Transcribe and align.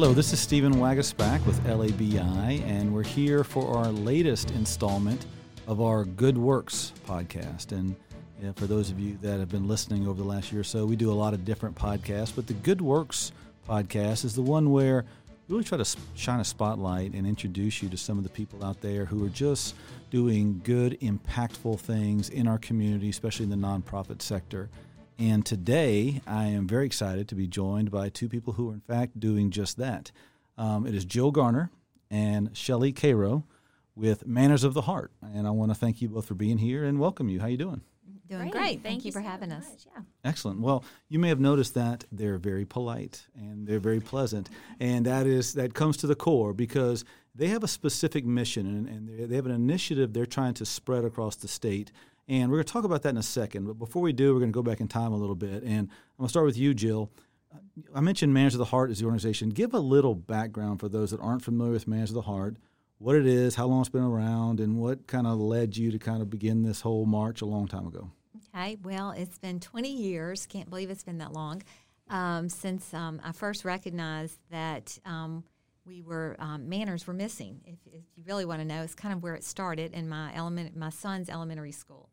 Hello, 0.00 0.14
this 0.14 0.32
is 0.32 0.38
Stephen 0.38 0.76
Waguespack 0.76 1.44
with 1.44 1.60
LABI, 1.64 2.62
and 2.62 2.94
we're 2.94 3.02
here 3.02 3.42
for 3.42 3.76
our 3.76 3.90
latest 3.90 4.52
installment 4.52 5.26
of 5.66 5.80
our 5.80 6.04
Good 6.04 6.38
Works 6.38 6.92
podcast. 7.04 7.72
And 7.72 7.96
yeah, 8.40 8.52
for 8.52 8.68
those 8.68 8.92
of 8.92 9.00
you 9.00 9.18
that 9.22 9.40
have 9.40 9.48
been 9.48 9.66
listening 9.66 10.06
over 10.06 10.22
the 10.22 10.28
last 10.28 10.52
year 10.52 10.60
or 10.60 10.64
so, 10.64 10.86
we 10.86 10.94
do 10.94 11.10
a 11.10 11.12
lot 11.12 11.34
of 11.34 11.44
different 11.44 11.74
podcasts, 11.74 12.32
but 12.32 12.46
the 12.46 12.52
Good 12.52 12.80
Works 12.80 13.32
podcast 13.68 14.24
is 14.24 14.36
the 14.36 14.42
one 14.42 14.70
where 14.70 15.04
we 15.48 15.54
really 15.54 15.64
try 15.64 15.78
to 15.78 15.96
shine 16.14 16.38
a 16.38 16.44
spotlight 16.44 17.14
and 17.14 17.26
introduce 17.26 17.82
you 17.82 17.88
to 17.88 17.96
some 17.96 18.18
of 18.18 18.22
the 18.22 18.30
people 18.30 18.64
out 18.64 18.80
there 18.80 19.04
who 19.04 19.26
are 19.26 19.30
just 19.30 19.74
doing 20.12 20.60
good, 20.62 20.96
impactful 21.00 21.80
things 21.80 22.28
in 22.28 22.46
our 22.46 22.58
community, 22.58 23.08
especially 23.08 23.42
in 23.42 23.50
the 23.50 23.56
nonprofit 23.56 24.22
sector. 24.22 24.68
And 25.18 25.44
today, 25.44 26.20
I 26.28 26.44
am 26.44 26.68
very 26.68 26.86
excited 26.86 27.26
to 27.28 27.34
be 27.34 27.48
joined 27.48 27.90
by 27.90 28.08
two 28.08 28.28
people 28.28 28.52
who 28.52 28.70
are, 28.70 28.74
in 28.74 28.80
fact, 28.80 29.18
doing 29.18 29.50
just 29.50 29.76
that. 29.76 30.12
Um, 30.56 30.86
it 30.86 30.94
is 30.94 31.04
Jill 31.04 31.32
Garner 31.32 31.72
and 32.08 32.56
Shelly 32.56 32.92
Cairo 32.92 33.44
with 33.96 34.28
Manners 34.28 34.62
of 34.62 34.74
the 34.74 34.82
Heart. 34.82 35.10
And 35.20 35.48
I 35.48 35.50
want 35.50 35.72
to 35.72 35.74
thank 35.74 36.00
you 36.00 36.08
both 36.08 36.26
for 36.26 36.34
being 36.34 36.58
here 36.58 36.84
and 36.84 37.00
welcome 37.00 37.28
you. 37.28 37.40
How 37.40 37.48
you 37.48 37.56
doing? 37.56 37.80
Doing 38.28 38.42
great. 38.42 38.52
great. 38.52 38.62
Thank, 38.62 38.82
Thank, 38.82 39.04
you 39.06 39.12
for 39.12 39.22
so 39.22 39.28
having 39.28 39.48
much. 39.48 39.62
us. 39.62 39.86
Yeah. 39.92 40.02
Excellent. 40.22 40.60
Well, 40.60 40.84
you 41.08 41.18
may 41.18 41.30
have 41.30 41.40
noticed 41.40 41.74
that 41.74 42.04
they're 42.12 42.38
very 42.38 42.64
polite 42.64 43.26
and 43.34 43.66
they're 43.66 43.80
very 43.80 44.00
pleasant, 44.00 44.50
and 44.78 45.06
that 45.06 45.26
is 45.26 45.54
that 45.54 45.72
comes 45.72 45.96
to 45.98 46.06
the 46.06 46.14
core 46.14 46.52
because 46.52 47.06
they 47.34 47.46
have 47.48 47.64
a 47.64 47.68
specific 47.68 48.26
mission 48.26 48.66
and, 48.66 48.88
and 48.88 49.30
they 49.30 49.34
have 49.34 49.46
an 49.46 49.52
initiative 49.52 50.12
they're 50.12 50.26
trying 50.26 50.52
to 50.54 50.66
spread 50.66 51.04
across 51.06 51.36
the 51.36 51.48
state 51.48 51.90
and 52.28 52.50
we're 52.50 52.58
going 52.58 52.66
to 52.66 52.72
talk 52.72 52.84
about 52.84 53.02
that 53.02 53.10
in 53.10 53.16
a 53.16 53.22
second. 53.22 53.66
But 53.66 53.78
before 53.78 54.02
we 54.02 54.12
do, 54.12 54.34
we're 54.34 54.40
going 54.40 54.52
to 54.52 54.56
go 54.56 54.62
back 54.62 54.80
in 54.80 54.88
time 54.88 55.12
a 55.12 55.16
little 55.16 55.34
bit. 55.34 55.62
And 55.62 55.88
I'm 55.88 56.18
going 56.18 56.26
to 56.26 56.28
start 56.28 56.44
with 56.44 56.58
you, 56.58 56.74
Jill. 56.74 57.10
I 57.94 58.00
mentioned 58.00 58.34
Manners 58.34 58.54
of 58.54 58.58
the 58.58 58.66
Heart 58.66 58.90
as 58.90 58.98
the 58.98 59.06
organization. 59.06 59.48
Give 59.48 59.72
a 59.72 59.78
little 59.78 60.14
background 60.14 60.80
for 60.80 60.88
those 60.88 61.10
that 61.12 61.20
aren't 61.20 61.42
familiar 61.42 61.72
with 61.72 61.88
Manners 61.88 62.10
of 62.10 62.14
the 62.14 62.22
Heart, 62.22 62.56
what 62.98 63.16
it 63.16 63.26
is, 63.26 63.54
how 63.54 63.66
long 63.66 63.80
it's 63.80 63.88
been 63.88 64.02
around, 64.02 64.60
and 64.60 64.76
what 64.76 65.06
kind 65.06 65.26
of 65.26 65.38
led 65.38 65.76
you 65.76 65.90
to 65.90 65.98
kind 65.98 66.20
of 66.20 66.28
begin 66.28 66.62
this 66.62 66.82
whole 66.82 67.06
march 67.06 67.40
a 67.40 67.46
long 67.46 67.66
time 67.66 67.86
ago. 67.86 68.10
Okay, 68.54 68.76
well, 68.82 69.12
it's 69.12 69.38
been 69.38 69.58
20 69.58 69.90
years. 69.90 70.46
Can't 70.46 70.68
believe 70.68 70.90
it's 70.90 71.04
been 71.04 71.18
that 71.18 71.32
long 71.32 71.62
um, 72.10 72.48
since 72.50 72.92
um, 72.92 73.20
I 73.24 73.32
first 73.32 73.64
recognized 73.64 74.38
that 74.50 74.98
um, 75.06 75.44
we 75.86 76.02
were 76.02 76.36
um, 76.38 76.68
manners 76.68 77.06
were 77.06 77.14
missing. 77.14 77.60
If, 77.64 77.78
if 77.86 78.02
you 78.16 78.24
really 78.26 78.44
want 78.44 78.60
to 78.60 78.66
know, 78.66 78.82
it's 78.82 78.94
kind 78.94 79.14
of 79.14 79.22
where 79.22 79.34
it 79.34 79.44
started 79.44 79.94
in 79.94 80.08
my 80.08 80.34
element, 80.34 80.76
my 80.76 80.90
son's 80.90 81.30
elementary 81.30 81.72
school 81.72 82.10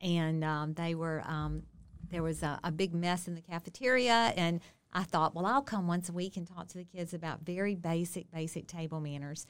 and 0.00 0.44
um, 0.44 0.74
they 0.74 0.94
were 0.94 1.22
um, 1.26 1.62
there 2.10 2.22
was 2.22 2.42
a, 2.42 2.58
a, 2.64 2.72
big 2.72 2.94
mess 2.94 3.28
in 3.28 3.34
the 3.34 3.40
cafeteria 3.40 4.32
and 4.36 4.60
i 4.92 5.02
thought 5.02 5.34
well 5.34 5.44
i'll 5.44 5.62
come 5.62 5.86
once 5.86 6.08
a 6.08 6.12
week 6.12 6.36
and 6.36 6.46
talk 6.46 6.68
to 6.68 6.78
the 6.78 6.84
kids 6.84 7.12
about 7.12 7.40
very 7.40 7.74
basic 7.74 8.30
basic 8.30 8.66
table 8.66 9.00
manners. 9.00 9.46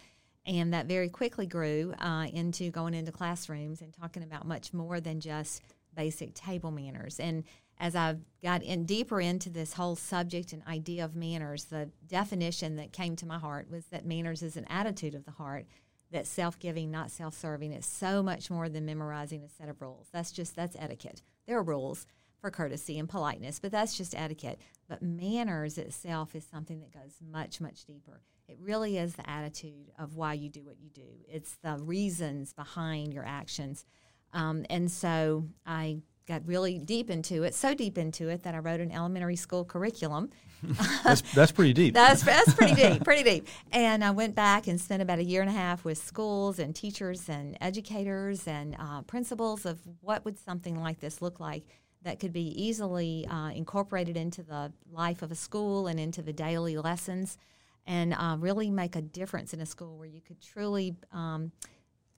And 0.47 0.73
that 0.73 0.87
very 0.87 1.11
quickly 1.11 1.47
grew 1.47 1.93
uh, 1.99 2.27
into 2.33 2.71
going 2.71 2.95
into 2.95 3.13
classrooms 3.13 3.83
and 3.83 3.93
talking 3.93 4.23
about 4.23 4.47
much 4.47 4.73
more 4.73 4.99
than 4.99 5.21
just 5.21 5.63
basic 5.95 6.33
table 6.33 6.71
manners. 6.71 7.21
And 7.21 7.45
as 7.81 7.95
i 7.95 8.17
got 8.43 8.63
in 8.63 8.85
deeper 8.85 9.21
into 9.21 9.51
this 9.51 9.75
whole 9.75 9.95
subject 9.95 10.53
and 10.53 10.63
idea 10.67 11.05
of 11.05 11.15
manners 11.15 11.67
the 11.67 11.89
definition 12.09 12.75
that 12.75 12.93
came 12.93 13.15
to 13.15 13.25
my 13.25 13.39
heart 13.39 13.71
was 13.71 13.85
that 13.87 14.05
manners 14.05 14.43
is 14.43 14.57
an 14.57 14.65
attitude 14.69 15.15
of 15.15 15.25
the 15.25 15.31
heart 15.31 15.65
that 16.11 16.27
self-giving, 16.27 16.91
not 16.91 17.11
self-serving, 17.11 17.73
is 17.73 17.87
so 17.87 18.23
much 18.23 18.51
more 18.51 18.69
than 18.69 18.87
memorizing 18.87 19.45
a 19.45 19.49
set 19.49 19.69
of 19.69 19.81
rules. 19.81 20.09
That's 20.13 20.33
just 20.33 20.57
that's 20.57 20.77
etiquette. 20.79 21.23
There 21.47 21.59
are 21.59 21.63
rules 21.63 22.07
for 22.41 22.51
courtesy 22.51 22.99
and 22.99 23.09
politeness, 23.09 23.59
but 23.59 23.73
that's 23.73 23.97
just 23.97 24.15
etiquette. 24.15 24.61
But 24.89 25.03
manners 25.03 25.77
itself 25.77 26.35
is 26.35 26.45
something 26.45 26.81
that 26.81 26.93
goes 26.93 27.17
much, 27.21 27.61
much 27.61 27.85
deeper. 27.85 28.21
It 28.49 28.59
really 28.61 28.97
is 28.97 29.15
the 29.15 29.29
attitude 29.29 29.91
of 29.99 30.17
why 30.17 30.35
you 30.35 30.49
do 30.49 30.65
what 30.65 30.81
you 30.81 30.89
do. 30.89 31.09
It's 31.29 31.57
the 31.63 31.77
reasons 31.79 32.53
behind 32.53 33.13
your 33.13 33.25
actions. 33.25 33.85
Um, 34.33 34.65
and 34.71 34.91
so 34.91 35.45
I 35.67 36.03
got 36.29 36.47
really 36.47 36.79
deep 36.79 37.11
into 37.11 37.43
it, 37.43 37.55
so 37.55 37.75
deep 37.75 37.99
into 37.99 38.29
it 38.29 38.43
that 38.45 38.55
I 38.55 38.59
wrote 38.59 38.81
an 38.81 38.93
elementary 38.93 39.35
school 39.35 39.65
curriculum. 39.65 40.31
that's, 41.05 41.23
that's 41.35 41.53
pretty 41.53 41.73
deep. 41.73 41.95
that's, 41.95 42.23
that's 42.23 42.53
pretty 42.55 42.75
deep, 42.89 43.03
pretty 43.03 43.23
deep. 43.23 43.49
And 43.73 44.05
I 44.05 44.11
went 44.11 44.35
back 44.35 44.67
and 44.67 44.81
spent 44.81 45.03
about 45.03 45.19
a 45.19 45.25
year 45.25 45.41
and 45.41 45.51
a 45.51 45.55
half 45.55 45.85
with 45.85 45.99
schools 45.99 46.59
and 46.59 46.75
teachers 46.77 47.29
and 47.29 47.57
educators 47.61 48.47
and 48.47 48.77
uh, 48.79 49.03
principals 49.03 49.65
of 49.65 49.81
what 50.01 50.25
would 50.25 50.39
something 50.39 50.81
like 50.81 51.01
this 51.01 51.23
look 51.23 51.41
like 51.41 51.65
that 52.03 52.21
could 52.21 52.33
be 52.33 52.63
easily 52.63 53.27
uh, 53.29 53.51
incorporated 53.51 54.17
into 54.17 54.43
the 54.43 54.73
life 54.93 55.23
of 55.23 55.33
a 55.33 55.35
school 55.35 55.87
and 55.87 55.99
into 55.99 56.23
the 56.23 56.33
daily 56.33 56.77
lessons 56.77 57.39
and 57.87 58.15
uh, 58.15 58.37
really 58.39 58.71
make 58.71 58.97
a 58.97 59.03
difference 59.03 59.55
in 59.55 59.61
a 59.61 59.67
school 59.67 59.97
where 59.97 60.09
you 60.09 60.21
could 60.21 60.41
truly 60.41 60.95
um, 61.13 61.51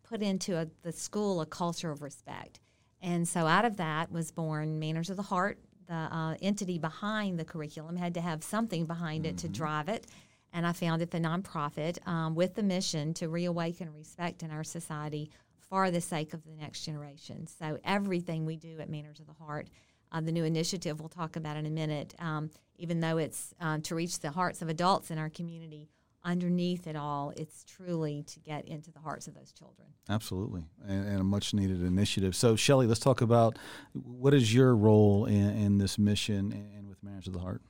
put 0.02 0.20
into 0.20 0.56
a, 0.56 0.66
the 0.82 0.92
school 0.92 1.40
a 1.40 1.46
culture 1.46 1.90
of 1.90 2.02
respect 2.02 2.60
and 3.02 3.26
so 3.26 3.46
out 3.46 3.64
of 3.64 3.76
that 3.78 4.12
was 4.12 4.30
born 4.30 4.78
Manners 4.78 5.10
of 5.10 5.16
the 5.16 5.22
Heart. 5.22 5.58
The 5.86 5.94
uh, 5.94 6.36
entity 6.40 6.78
behind 6.78 7.38
the 7.38 7.44
curriculum 7.44 7.96
had 7.96 8.14
to 8.14 8.20
have 8.20 8.44
something 8.44 8.84
behind 8.84 9.24
mm-hmm. 9.24 9.30
it 9.30 9.38
to 9.38 9.46
mm-hmm. 9.46 9.54
drive 9.54 9.88
it. 9.88 10.06
And 10.52 10.66
I 10.66 10.72
founded 10.72 11.10
the 11.10 11.18
nonprofit 11.18 12.06
um, 12.06 12.34
with 12.34 12.54
the 12.54 12.62
mission 12.62 13.14
to 13.14 13.28
reawaken 13.28 13.92
respect 13.92 14.42
in 14.42 14.50
our 14.50 14.64
society 14.64 15.30
for 15.68 15.90
the 15.90 16.00
sake 16.00 16.34
of 16.34 16.44
the 16.44 16.52
next 16.52 16.84
generation. 16.84 17.46
So 17.46 17.78
everything 17.84 18.44
we 18.44 18.56
do 18.56 18.80
at 18.80 18.90
Manners 18.90 19.20
of 19.20 19.26
the 19.26 19.44
Heart, 19.44 19.70
uh, 20.10 20.20
the 20.20 20.32
new 20.32 20.44
initiative 20.44 20.98
we'll 20.98 21.08
talk 21.08 21.36
about 21.36 21.56
in 21.56 21.66
a 21.66 21.70
minute, 21.70 22.14
um, 22.18 22.50
even 22.76 23.00
though 23.00 23.18
it's 23.18 23.54
uh, 23.60 23.78
to 23.84 23.94
reach 23.94 24.18
the 24.18 24.30
hearts 24.30 24.60
of 24.60 24.68
adults 24.68 25.10
in 25.10 25.18
our 25.18 25.30
community, 25.30 25.88
underneath 26.24 26.86
it 26.86 26.96
all, 26.96 27.32
it's 27.36 27.64
truly 27.64 28.22
to 28.24 28.40
get 28.40 28.66
into 28.66 28.90
the 28.90 28.98
hearts 28.98 29.26
of 29.26 29.34
those 29.34 29.52
children. 29.52 29.88
Absolutely, 30.08 30.64
and, 30.86 31.06
and 31.06 31.20
a 31.20 31.24
much 31.24 31.54
needed 31.54 31.82
initiative. 31.82 32.34
So, 32.36 32.56
Shelly, 32.56 32.86
let's 32.86 33.00
talk 33.00 33.20
about 33.20 33.58
what 33.92 34.34
is 34.34 34.54
your 34.54 34.74
role 34.74 35.24
in, 35.26 35.50
in 35.56 35.78
this 35.78 35.98
mission 35.98 36.52
and 36.52 36.88
with 36.88 37.02
Manners 37.02 37.26
of 37.26 37.32
the 37.32 37.40
Heart. 37.40 37.62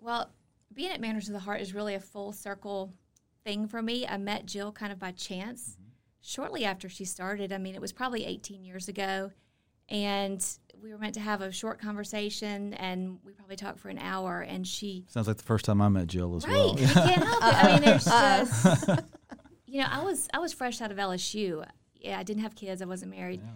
Well, 0.00 0.30
being 0.72 0.90
at 0.90 1.00
Manners 1.00 1.28
of 1.28 1.34
the 1.34 1.40
Heart 1.40 1.60
is 1.60 1.74
really 1.74 1.94
a 1.94 2.00
full 2.00 2.32
circle 2.32 2.92
thing 3.44 3.66
for 3.66 3.82
me. 3.82 4.06
I 4.06 4.16
met 4.16 4.46
Jill 4.46 4.72
kind 4.72 4.92
of 4.92 4.98
by 4.98 5.12
chance 5.12 5.70
mm-hmm. 5.72 5.90
shortly 6.20 6.64
after 6.64 6.88
she 6.88 7.04
started. 7.04 7.52
I 7.52 7.58
mean, 7.58 7.74
it 7.74 7.80
was 7.80 7.92
probably 7.92 8.24
18 8.24 8.64
years 8.64 8.88
ago, 8.88 9.32
and 9.90 10.44
we 10.82 10.90
were 10.90 10.98
meant 10.98 11.14
to 11.14 11.20
have 11.20 11.40
a 11.40 11.52
short 11.52 11.80
conversation, 11.80 12.74
and 12.74 13.18
we 13.24 13.32
probably 13.32 13.56
talked 13.56 13.78
for 13.78 13.88
an 13.88 13.98
hour. 13.98 14.40
And 14.40 14.66
she 14.66 15.04
sounds 15.08 15.28
like 15.28 15.36
the 15.36 15.42
first 15.42 15.64
time 15.64 15.82
I 15.82 15.88
met 15.88 16.06
Jill 16.06 16.36
as 16.36 16.46
right. 16.46 16.54
well. 16.54 16.78
you 16.78 16.86
can't 16.86 17.24
help 17.24 17.42
it. 17.42 17.64
I 17.64 17.72
mean, 17.72 17.82
there's 17.82 18.06
uh-uh. 18.06 18.44
just 18.44 19.02
you 19.66 19.80
know, 19.80 19.88
I 19.90 20.02
was 20.02 20.28
I 20.32 20.38
was 20.38 20.52
fresh 20.52 20.80
out 20.80 20.90
of 20.90 20.98
LSU. 20.98 21.64
Yeah, 21.94 22.18
I 22.18 22.22
didn't 22.22 22.42
have 22.42 22.54
kids. 22.54 22.80
I 22.80 22.86
wasn't 22.86 23.10
married. 23.10 23.40
Yeah. 23.42 23.50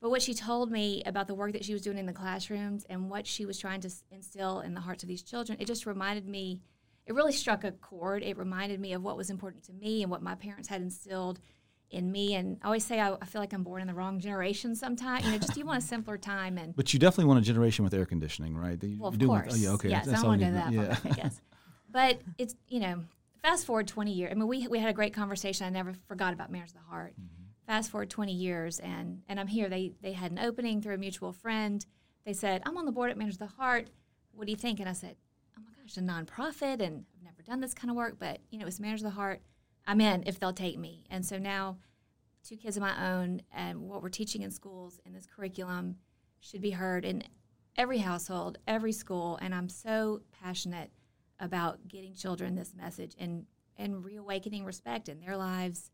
But 0.00 0.10
what 0.10 0.22
she 0.22 0.32
told 0.32 0.70
me 0.70 1.02
about 1.04 1.26
the 1.26 1.34
work 1.34 1.52
that 1.52 1.64
she 1.64 1.74
was 1.74 1.82
doing 1.82 1.98
in 1.98 2.06
the 2.06 2.12
classrooms 2.12 2.86
and 2.88 3.10
what 3.10 3.26
she 3.26 3.44
was 3.44 3.58
trying 3.58 3.82
to 3.82 3.90
instill 4.10 4.60
in 4.60 4.72
the 4.72 4.80
hearts 4.80 5.02
of 5.02 5.08
these 5.08 5.22
children, 5.22 5.58
it 5.60 5.66
just 5.66 5.86
reminded 5.86 6.26
me. 6.26 6.60
It 7.06 7.14
really 7.14 7.32
struck 7.32 7.64
a 7.64 7.72
chord. 7.72 8.22
It 8.22 8.38
reminded 8.38 8.78
me 8.78 8.92
of 8.92 9.02
what 9.02 9.16
was 9.16 9.30
important 9.30 9.64
to 9.64 9.72
me 9.72 10.02
and 10.02 10.10
what 10.10 10.22
my 10.22 10.36
parents 10.36 10.68
had 10.68 10.80
instilled 10.80 11.40
in 11.90 12.10
me. 12.10 12.34
And 12.34 12.58
I 12.62 12.66
always 12.66 12.84
say 12.84 13.00
I, 13.00 13.14
I, 13.20 13.24
feel 13.26 13.40
like 13.40 13.52
I'm 13.52 13.62
born 13.62 13.82
in 13.82 13.88
the 13.88 13.94
wrong 13.94 14.20
generation 14.20 14.74
sometimes. 14.74 15.24
You 15.24 15.32
know, 15.32 15.38
just 15.38 15.56
you 15.56 15.66
want 15.66 15.82
a 15.82 15.86
simpler 15.86 16.16
time. 16.16 16.58
And 16.58 16.74
but 16.74 16.92
you 16.92 16.98
definitely 16.98 17.26
want 17.26 17.40
a 17.40 17.42
generation 17.42 17.84
with 17.84 17.94
air 17.94 18.06
conditioning, 18.06 18.56
right? 18.56 18.78
well, 18.98 19.08
of 19.08 19.18
course. 19.18 19.46
With, 19.46 19.54
oh, 19.54 19.56
yeah, 19.56 19.70
okay. 19.70 19.88
Yes, 19.90 20.06
that's 20.06 20.22
I 20.22 20.26
want 20.26 20.40
to 20.40 20.46
go 20.46 20.52
that 20.52 20.72
yeah. 20.72 20.96
I 21.04 21.08
guess. 21.10 21.40
But 21.90 22.20
it's 22.38 22.54
you 22.68 22.80
know, 22.80 23.02
fast 23.42 23.66
forward 23.66 23.88
20 23.88 24.12
years. 24.12 24.30
I 24.30 24.34
mean, 24.34 24.48
we 24.48 24.66
we 24.68 24.78
had 24.78 24.88
a 24.88 24.94
great 24.94 25.12
conversation. 25.12 25.66
I 25.66 25.70
never 25.70 25.94
forgot 26.06 26.32
about 26.32 26.50
Manners 26.50 26.70
of 26.70 26.76
the 26.76 26.90
Heart. 26.90 27.14
Mm-hmm. 27.14 27.44
Fast 27.66 27.90
forward 27.90 28.10
20 28.10 28.32
years, 28.32 28.80
and 28.80 29.22
and 29.28 29.40
I'm 29.40 29.46
here. 29.46 29.68
They 29.68 29.92
they 30.00 30.12
had 30.12 30.30
an 30.30 30.38
opening 30.38 30.80
through 30.80 30.94
a 30.94 30.98
mutual 30.98 31.32
friend. 31.32 31.84
They 32.24 32.32
said, 32.32 32.62
"I'm 32.66 32.76
on 32.76 32.86
the 32.86 32.92
board 32.92 33.10
at 33.10 33.18
Manners 33.18 33.34
of 33.34 33.40
the 33.40 33.46
Heart. 33.46 33.90
What 34.32 34.46
do 34.46 34.52
you 34.52 34.56
think?" 34.56 34.80
And 34.80 34.88
I 34.88 34.92
said, 34.92 35.16
"Oh 35.58 35.62
my 35.62 35.70
gosh, 35.80 35.96
a 35.96 36.00
nonprofit, 36.00 36.80
and 36.80 37.04
I've 37.16 37.24
never 37.24 37.42
done 37.44 37.60
this 37.60 37.74
kind 37.74 37.90
of 37.90 37.96
work, 37.96 38.16
but 38.18 38.40
you 38.50 38.58
know, 38.58 38.66
it's 38.66 38.80
Manners 38.80 39.02
of 39.02 39.10
the 39.10 39.16
Heart. 39.16 39.40
I'm 39.90 40.00
in 40.00 40.22
if 40.26 40.38
they'll 40.38 40.52
take 40.52 40.78
me." 40.78 41.04
And 41.10 41.24
so 41.26 41.38
now 41.38 41.78
two 42.42 42.56
kids 42.56 42.76
of 42.76 42.82
my 42.82 43.12
own, 43.12 43.42
and 43.52 43.82
what 43.82 44.02
we're 44.02 44.08
teaching 44.08 44.42
in 44.42 44.50
schools 44.50 45.00
in 45.04 45.12
this 45.12 45.26
curriculum 45.26 45.96
should 46.40 46.62
be 46.62 46.70
heard 46.70 47.04
in 47.04 47.22
every 47.76 47.98
household, 47.98 48.58
every 48.66 48.92
school. 48.92 49.38
And 49.42 49.54
I'm 49.54 49.68
so 49.68 50.22
passionate 50.42 50.90
about 51.38 51.88
getting 51.88 52.14
children 52.14 52.54
this 52.54 52.74
message 52.74 53.14
and 53.18 53.46
and 53.76 54.04
reawakening 54.04 54.64
respect 54.64 55.08
in 55.08 55.20
their 55.20 55.36
lives 55.36 55.90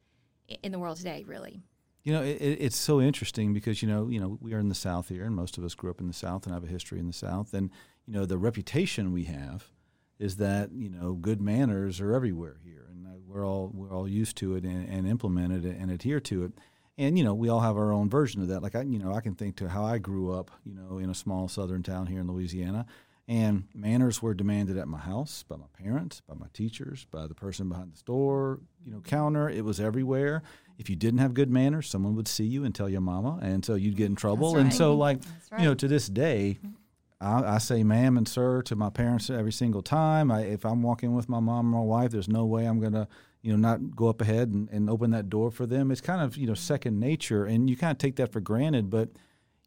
in 0.62 0.72
the 0.72 0.78
world 0.78 0.96
today. 0.96 1.24
Really. 1.26 1.62
You 2.02 2.12
know, 2.12 2.22
it, 2.22 2.38
it's 2.40 2.76
so 2.76 3.00
interesting 3.00 3.52
because 3.52 3.82
you 3.82 3.88
know, 3.88 4.08
you 4.08 4.20
know, 4.20 4.38
we 4.40 4.54
are 4.54 4.60
in 4.60 4.68
the 4.68 4.76
South 4.76 5.08
here, 5.08 5.24
and 5.24 5.34
most 5.34 5.58
of 5.58 5.64
us 5.64 5.74
grew 5.74 5.90
up 5.90 6.00
in 6.00 6.06
the 6.06 6.12
South 6.12 6.44
and 6.44 6.54
have 6.54 6.62
a 6.62 6.68
history 6.68 7.00
in 7.00 7.08
the 7.08 7.12
South, 7.12 7.52
and 7.52 7.70
you 8.06 8.12
know, 8.12 8.24
the 8.24 8.38
reputation 8.38 9.12
we 9.12 9.24
have 9.24 9.70
is 10.18 10.36
that 10.36 10.70
you 10.72 10.88
know 10.88 11.14
good 11.14 11.40
manners 11.40 12.00
are 12.00 12.12
everywhere 12.12 12.58
here, 12.64 12.86
and 12.88 12.95
we're 13.26 13.46
all 13.46 13.70
we're 13.74 13.92
all 13.92 14.08
used 14.08 14.36
to 14.38 14.54
it 14.54 14.64
and, 14.64 14.88
and 14.88 15.06
implement 15.06 15.52
it 15.52 15.76
and 15.76 15.90
adhere 15.90 16.20
to 16.20 16.44
it. 16.44 16.52
And 16.98 17.18
you 17.18 17.24
know, 17.24 17.34
we 17.34 17.48
all 17.48 17.60
have 17.60 17.76
our 17.76 17.92
own 17.92 18.08
version 18.08 18.40
of 18.40 18.48
that. 18.48 18.62
Like 18.62 18.74
I, 18.74 18.82
you 18.82 18.98
know, 18.98 19.12
I 19.12 19.20
can 19.20 19.34
think 19.34 19.56
to 19.56 19.68
how 19.68 19.84
I 19.84 19.98
grew 19.98 20.32
up, 20.32 20.50
you 20.64 20.74
know, 20.74 20.98
in 20.98 21.10
a 21.10 21.14
small 21.14 21.48
southern 21.48 21.82
town 21.82 22.06
here 22.06 22.20
in 22.20 22.26
Louisiana, 22.26 22.86
And 23.28 23.64
manners 23.74 24.22
were 24.22 24.34
demanded 24.34 24.78
at 24.78 24.86
my 24.86 24.98
house 24.98 25.42
by 25.48 25.56
my 25.56 25.66
parents, 25.76 26.20
by 26.20 26.34
my 26.34 26.46
teachers, 26.52 27.06
by 27.10 27.26
the 27.26 27.34
person 27.34 27.68
behind 27.68 27.92
the 27.92 27.96
store, 27.96 28.60
you 28.84 28.92
know, 28.92 29.00
counter. 29.00 29.48
It 29.48 29.64
was 29.64 29.80
everywhere. 29.80 30.44
If 30.78 30.88
you 30.88 30.94
didn't 30.94 31.18
have 31.18 31.34
good 31.34 31.50
manners, 31.50 31.88
someone 31.88 32.14
would 32.14 32.28
see 32.28 32.44
you 32.44 32.64
and 32.64 32.72
tell 32.72 32.88
your 32.88 33.00
mama, 33.00 33.40
and 33.42 33.64
so 33.64 33.74
you'd 33.74 33.96
get 33.96 34.06
in 34.06 34.14
trouble. 34.14 34.52
That's 34.52 34.62
And 34.62 34.74
so, 34.74 34.94
like, 34.94 35.22
That's 35.22 35.62
you 35.62 35.68
know, 35.68 35.74
to 35.74 35.88
this 35.88 36.06
day, 36.06 36.58
mm-hmm. 36.60 36.74
I, 37.20 37.54
I 37.54 37.58
say 37.58 37.82
ma'am 37.82 38.16
and 38.16 38.28
sir 38.28 38.62
to 38.62 38.76
my 38.76 38.90
parents 38.90 39.30
every 39.30 39.52
single 39.52 39.82
time. 39.82 40.30
I, 40.30 40.42
if 40.42 40.64
I'm 40.64 40.82
walking 40.82 41.14
with 41.14 41.28
my 41.28 41.40
mom 41.40 41.74
or 41.74 41.78
my 41.78 41.84
wife, 41.84 42.10
there's 42.10 42.28
no 42.28 42.44
way 42.44 42.66
I'm 42.66 42.80
gonna, 42.80 43.08
you 43.42 43.52
know, 43.52 43.58
not 43.58 43.96
go 43.96 44.08
up 44.08 44.20
ahead 44.20 44.50
and, 44.50 44.68
and 44.70 44.90
open 44.90 45.10
that 45.12 45.30
door 45.30 45.50
for 45.50 45.66
them. 45.66 45.90
It's 45.90 46.00
kind 46.00 46.20
of 46.20 46.36
you 46.36 46.46
know 46.46 46.54
second 46.54 47.00
nature, 47.00 47.44
and 47.44 47.70
you 47.70 47.76
kind 47.76 47.92
of 47.92 47.98
take 47.98 48.16
that 48.16 48.32
for 48.32 48.40
granted. 48.40 48.90
But 48.90 49.10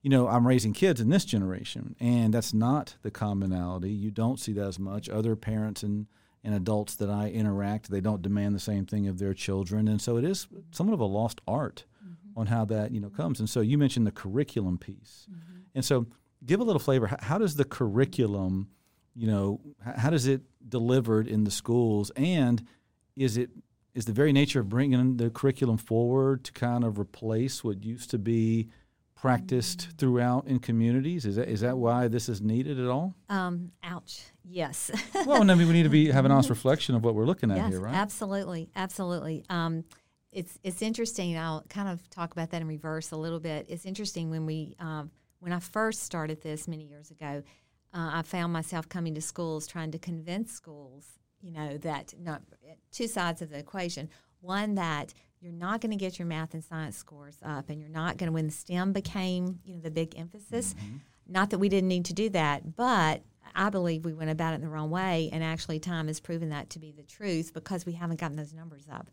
you 0.01 0.09
know, 0.09 0.27
I'm 0.27 0.47
raising 0.47 0.73
kids 0.73 1.01
in 1.01 1.09
this 1.09 1.25
generation, 1.25 1.95
and 1.99 2.33
that's 2.33 2.53
not 2.53 2.95
the 3.01 3.11
commonality. 3.11 3.91
You 3.91 4.11
don't 4.11 4.39
see 4.39 4.53
that 4.53 4.67
as 4.67 4.79
much. 4.79 5.09
Other 5.09 5.35
parents 5.35 5.83
and 5.83 6.07
and 6.41 6.53
adults 6.53 6.95
that 6.95 7.09
I 7.09 7.29
interact, 7.29 7.89
they 7.89 7.99
don't 7.99 8.21
demand 8.21 8.55
the 8.55 8.61
same 8.61 8.85
thing 8.85 9.07
of 9.07 9.19
their 9.19 9.33
children, 9.33 9.87
and 9.87 10.01
so 10.01 10.17
it 10.17 10.23
is 10.23 10.47
somewhat 10.71 10.93
of 10.93 11.01
a 11.01 11.05
lost 11.05 11.41
art 11.47 11.85
mm-hmm. 12.01 12.39
on 12.39 12.47
how 12.47 12.63
that 12.65 12.91
you 12.91 13.01
know 13.01 13.09
comes. 13.09 13.39
And 13.39 13.49
so 13.49 13.61
you 13.61 13.77
mentioned 13.77 14.05
the 14.05 14.11
curriculum 14.11 14.77
piece, 14.77 15.27
mm-hmm. 15.29 15.61
and 15.73 15.83
so 15.83 16.05
give 16.45 16.59
a 16.59 16.63
little 16.63 16.79
flavor. 16.79 17.15
How, 17.21 17.37
does 17.37 17.55
the 17.55 17.65
curriculum, 17.65 18.69
you 19.15 19.27
know, 19.27 19.61
how 19.83 20.09
does 20.09 20.27
it 20.27 20.41
delivered 20.67 21.27
in 21.27 21.43
the 21.43 21.51
schools, 21.51 22.11
and 22.15 22.65
is 23.15 23.37
it 23.37 23.49
is 23.95 24.05
the 24.05 24.13
very 24.13 24.31
nature 24.31 24.59
of 24.59 24.69
bringing 24.69 25.17
the 25.17 25.29
curriculum 25.29 25.77
forward 25.77 26.43
to 26.45 26.51
kind 26.53 26.83
of 26.83 26.99
replace 26.99 27.63
what 27.63 27.83
used 27.83 28.09
to 28.11 28.17
be 28.19 28.69
practiced 29.15 29.89
throughout 29.97 30.47
in 30.47 30.59
communities? 30.59 31.25
Is 31.25 31.35
that 31.35 31.49
is 31.49 31.61
that 31.61 31.77
why 31.77 32.07
this 32.07 32.29
is 32.29 32.41
needed 32.41 32.79
at 32.79 32.87
all? 32.87 33.15
Um, 33.29 33.71
ouch. 33.83 34.21
Yes. 34.43 34.91
Well, 35.25 35.41
I 35.41 35.53
mean, 35.53 35.67
we 35.67 35.73
need 35.73 35.83
to 35.83 35.89
be 35.89 36.09
have 36.09 36.25
an 36.25 36.31
honest 36.31 36.49
reflection 36.49 36.95
of 36.95 37.03
what 37.03 37.13
we're 37.13 37.25
looking 37.25 37.51
at 37.51 37.57
yes, 37.57 37.69
here, 37.69 37.81
right? 37.81 37.93
absolutely, 37.93 38.69
absolutely. 38.75 39.43
Um, 39.49 39.83
it's 40.31 40.57
it's 40.63 40.81
interesting. 40.81 41.37
I'll 41.37 41.63
kind 41.69 41.89
of 41.89 42.09
talk 42.09 42.31
about 42.31 42.51
that 42.51 42.61
in 42.61 42.67
reverse 42.67 43.11
a 43.11 43.17
little 43.17 43.39
bit. 43.39 43.65
It's 43.69 43.85
interesting 43.85 44.29
when 44.29 44.45
we 44.45 44.75
um, 44.79 45.11
when 45.39 45.53
I 45.53 45.59
first 45.59 46.03
started 46.03 46.41
this 46.41 46.67
many 46.67 46.83
years 46.85 47.11
ago, 47.11 47.43
uh, 47.93 48.11
I 48.13 48.21
found 48.21 48.53
myself 48.53 48.87
coming 48.87 49.15
to 49.15 49.21
schools 49.21 49.65
trying 49.65 49.91
to 49.91 49.99
convince 49.99 50.51
schools, 50.51 51.05
you 51.41 51.51
know, 51.51 51.77
that 51.77 52.13
not 52.19 52.41
two 52.91 53.07
sides 53.07 53.41
of 53.41 53.49
the 53.49 53.57
equation. 53.57 54.09
One 54.41 54.75
that 54.75 55.13
you're 55.41 55.51
not 55.51 55.81
going 55.81 55.91
to 55.91 55.97
get 55.97 56.19
your 56.19 56.27
math 56.27 56.53
and 56.53 56.63
science 56.63 56.97
scores 56.97 57.37
up, 57.43 57.69
and 57.69 57.79
you're 57.79 57.89
not 57.89 58.17
going 58.17 58.27
to. 58.27 58.33
When 58.33 58.49
STEM 58.49 58.93
became, 58.93 59.59
you 59.63 59.75
know, 59.75 59.81
the 59.81 59.91
big 59.91 60.17
emphasis, 60.17 60.75
not 61.27 61.49
that 61.49 61.59
we 61.59 61.69
didn't 61.69 61.87
need 61.87 62.05
to 62.05 62.13
do 62.13 62.29
that, 62.29 62.75
but 62.75 63.23
I 63.55 63.69
believe 63.69 64.05
we 64.05 64.13
went 64.13 64.29
about 64.29 64.53
it 64.53 64.55
in 64.55 64.61
the 64.61 64.69
wrong 64.69 64.89
way, 64.89 65.29
and 65.31 65.43
actually, 65.43 65.79
time 65.79 66.07
has 66.07 66.19
proven 66.19 66.49
that 66.49 66.69
to 66.71 66.79
be 66.79 66.91
the 66.91 67.03
truth 67.03 67.53
because 67.53 67.85
we 67.85 67.93
haven't 67.93 68.19
gotten 68.19 68.37
those 68.37 68.53
numbers 68.53 68.85
up 68.91 69.09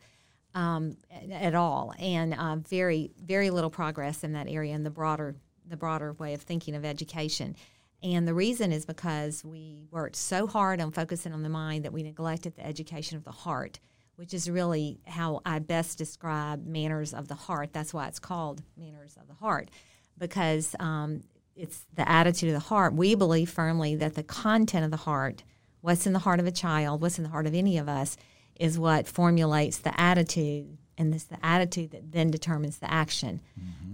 um, 0.55 0.97
at, 1.11 1.31
at 1.31 1.55
all, 1.55 1.95
and 1.99 2.35
uh, 2.35 2.57
very, 2.57 3.13
very 3.25 3.51
little 3.51 3.71
progress 3.71 4.25
in 4.25 4.33
that 4.33 4.49
area 4.49 4.75
in 4.75 4.83
the 4.83 4.91
broader, 4.91 5.37
the 5.69 5.77
broader 5.77 6.13
way 6.13 6.35
of 6.35 6.43
thinking 6.43 6.75
of 6.75 6.85
education. 6.85 7.57
And 8.03 8.29
the 8.29 8.35
reason 8.35 8.73
is 8.73 8.85
because 8.85 9.45
we 9.45 9.89
worked 9.91 10.17
so 10.17 10.47
hard 10.47 10.81
on 10.81 10.93
focusing 10.93 11.33
on 11.33 11.43
the 11.43 11.49
mind 11.49 11.85
that 11.85 11.93
we 11.93 12.03
neglected 12.03 12.55
the 12.55 12.67
education 12.67 13.17
of 13.17 13.25
the 13.25 13.31
heart, 13.33 13.81
which 14.17 14.35
is 14.35 14.51
really 14.51 15.01
how 15.07 15.41
I 15.45 15.59
best 15.59 15.99
describe 15.99 16.67
manners 16.67 17.15
of 17.15 17.29
the 17.29 17.35
heart. 17.35 17.73
That's 17.73 17.95
why 17.95 18.07
it's 18.09 18.19
called 18.19 18.63
manners 18.77 19.17
of 19.21 19.29
the 19.29 19.35
heart, 19.35 19.71
because 20.19 20.77
um, 20.79 21.23
it's 21.55 21.87
the 21.95 22.09
attitude 22.09 22.51
of 22.51 22.55
the 22.55 22.69
heart. 22.69 22.95
We 22.95 23.15
believe 23.15 23.51
firmly 23.51 23.97
that 23.97 24.15
the 24.15 24.23
content 24.23 24.85
of 24.85 24.91
the 24.91 24.99
heart, 24.99 25.43
what's 25.81 26.07
in 26.07 26.13
the 26.13 26.21
heart 26.21 26.39
of 26.39 26.47
a 26.47 26.53
child, 26.53 27.01
what's 27.01 27.19
in 27.19 27.25
the 27.25 27.31
heart 27.31 27.47
of 27.47 27.55
any 27.55 27.79
of 27.79 27.89
us, 27.89 28.17
is 28.61 28.79
what 28.79 29.07
formulates 29.09 29.79
the 29.79 29.99
attitude, 29.99 30.79
and 30.99 31.15
it's 31.15 31.25
the 31.25 31.45
attitude 31.45 31.91
that 31.93 32.13
then 32.13 32.31
determines 32.31 32.79
the 32.79 32.91
action. 32.91 33.41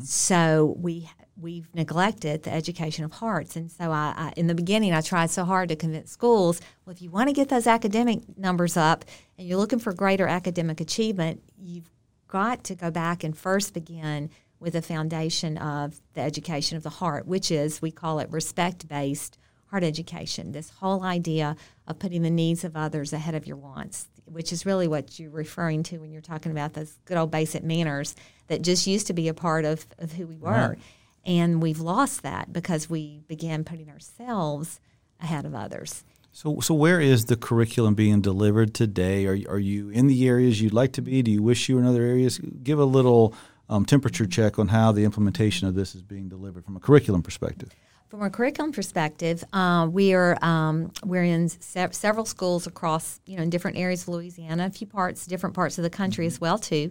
So 0.04 0.76
we 0.78 1.08
we've 1.40 1.68
neglected 1.74 2.42
the 2.42 2.52
education 2.52 3.04
of 3.04 3.12
hearts, 3.12 3.56
and 3.56 3.70
so 3.70 3.90
I, 3.90 4.14
I 4.16 4.32
in 4.36 4.46
the 4.46 4.54
beginning 4.54 4.92
I 4.92 5.00
tried 5.00 5.30
so 5.30 5.44
hard 5.44 5.68
to 5.70 5.76
convince 5.76 6.10
schools. 6.10 6.60
Well, 6.84 6.94
if 6.94 7.02
you 7.02 7.10
want 7.10 7.28
to 7.28 7.32
get 7.32 7.48
those 7.48 7.66
academic 7.66 8.20
numbers 8.36 8.76
up, 8.76 9.04
and 9.38 9.46
you're 9.46 9.58
looking 9.58 9.78
for 9.78 9.92
greater 9.92 10.26
academic 10.26 10.80
achievement, 10.80 11.42
you've 11.58 11.90
got 12.28 12.64
to 12.64 12.74
go 12.74 12.90
back 12.90 13.24
and 13.24 13.36
first 13.36 13.74
begin 13.74 14.30
with 14.58 14.74
a 14.74 14.82
foundation 14.82 15.58
of 15.58 16.00
the 16.14 16.20
education 16.20 16.76
of 16.76 16.82
the 16.82 16.90
heart, 16.90 17.26
which 17.26 17.50
is 17.50 17.82
we 17.82 17.90
call 17.90 18.20
it 18.20 18.30
respect 18.30 18.88
based 18.88 19.38
heart 19.66 19.82
education. 19.82 20.52
This 20.52 20.70
whole 20.70 21.02
idea 21.02 21.56
of 21.86 21.98
putting 21.98 22.22
the 22.22 22.30
needs 22.30 22.62
of 22.62 22.76
others 22.76 23.12
ahead 23.12 23.34
of 23.34 23.46
your 23.46 23.56
wants, 23.56 24.08
which 24.26 24.52
is 24.52 24.64
really 24.64 24.86
what 24.86 25.18
you're 25.18 25.30
referring 25.30 25.82
to 25.84 25.98
when 25.98 26.12
you're 26.12 26.20
talking 26.20 26.52
about 26.52 26.74
those 26.74 26.98
good 27.06 27.16
old 27.16 27.30
basic 27.30 27.64
manners 27.64 28.14
that 28.46 28.62
just 28.62 28.86
used 28.86 29.06
to 29.08 29.14
be 29.14 29.28
a 29.28 29.34
part 29.34 29.64
of, 29.64 29.86
of 29.98 30.12
who 30.12 30.26
we 30.26 30.36
uh-huh. 30.36 30.44
were. 30.44 30.68
Right. 30.70 30.78
And 31.24 31.62
we've 31.62 31.80
lost 31.80 32.22
that 32.22 32.52
because 32.52 32.90
we 32.90 33.22
began 33.28 33.64
putting 33.64 33.88
ourselves 33.88 34.80
ahead 35.20 35.44
of 35.44 35.54
others. 35.54 36.04
So, 36.32 36.60
so 36.60 36.74
where 36.74 37.00
is 37.00 37.26
the 37.26 37.36
curriculum 37.36 37.94
being 37.94 38.22
delivered 38.22 38.74
today? 38.74 39.26
Are, 39.26 39.38
are 39.48 39.58
you 39.58 39.90
in 39.90 40.06
the 40.06 40.26
areas 40.26 40.62
you'd 40.62 40.72
like 40.72 40.92
to 40.94 41.02
be? 41.02 41.22
Do 41.22 41.30
you 41.30 41.42
wish 41.42 41.68
you 41.68 41.76
were 41.76 41.82
in 41.82 41.86
other 41.86 42.02
areas? 42.02 42.38
Give 42.38 42.78
a 42.78 42.84
little 42.84 43.34
um, 43.68 43.84
temperature 43.84 44.26
check 44.26 44.58
on 44.58 44.68
how 44.68 44.92
the 44.92 45.04
implementation 45.04 45.68
of 45.68 45.74
this 45.74 45.94
is 45.94 46.02
being 46.02 46.28
delivered 46.28 46.64
from 46.64 46.76
a 46.76 46.80
curriculum 46.80 47.22
perspective. 47.22 47.70
From 48.08 48.22
a 48.22 48.30
curriculum 48.30 48.72
perspective, 48.72 49.42
uh, 49.54 49.88
we 49.90 50.12
are 50.12 50.42
um, 50.44 50.92
we're 51.04 51.24
in 51.24 51.48
se- 51.48 51.92
several 51.92 52.26
schools 52.26 52.66
across 52.66 53.20
you 53.24 53.36
know 53.36 53.42
in 53.42 53.48
different 53.48 53.78
areas 53.78 54.02
of 54.02 54.08
Louisiana, 54.08 54.66
a 54.66 54.70
few 54.70 54.86
parts, 54.86 55.26
different 55.26 55.54
parts 55.54 55.78
of 55.78 55.84
the 55.84 55.90
country 55.90 56.26
as 56.26 56.40
well 56.40 56.58
too. 56.58 56.90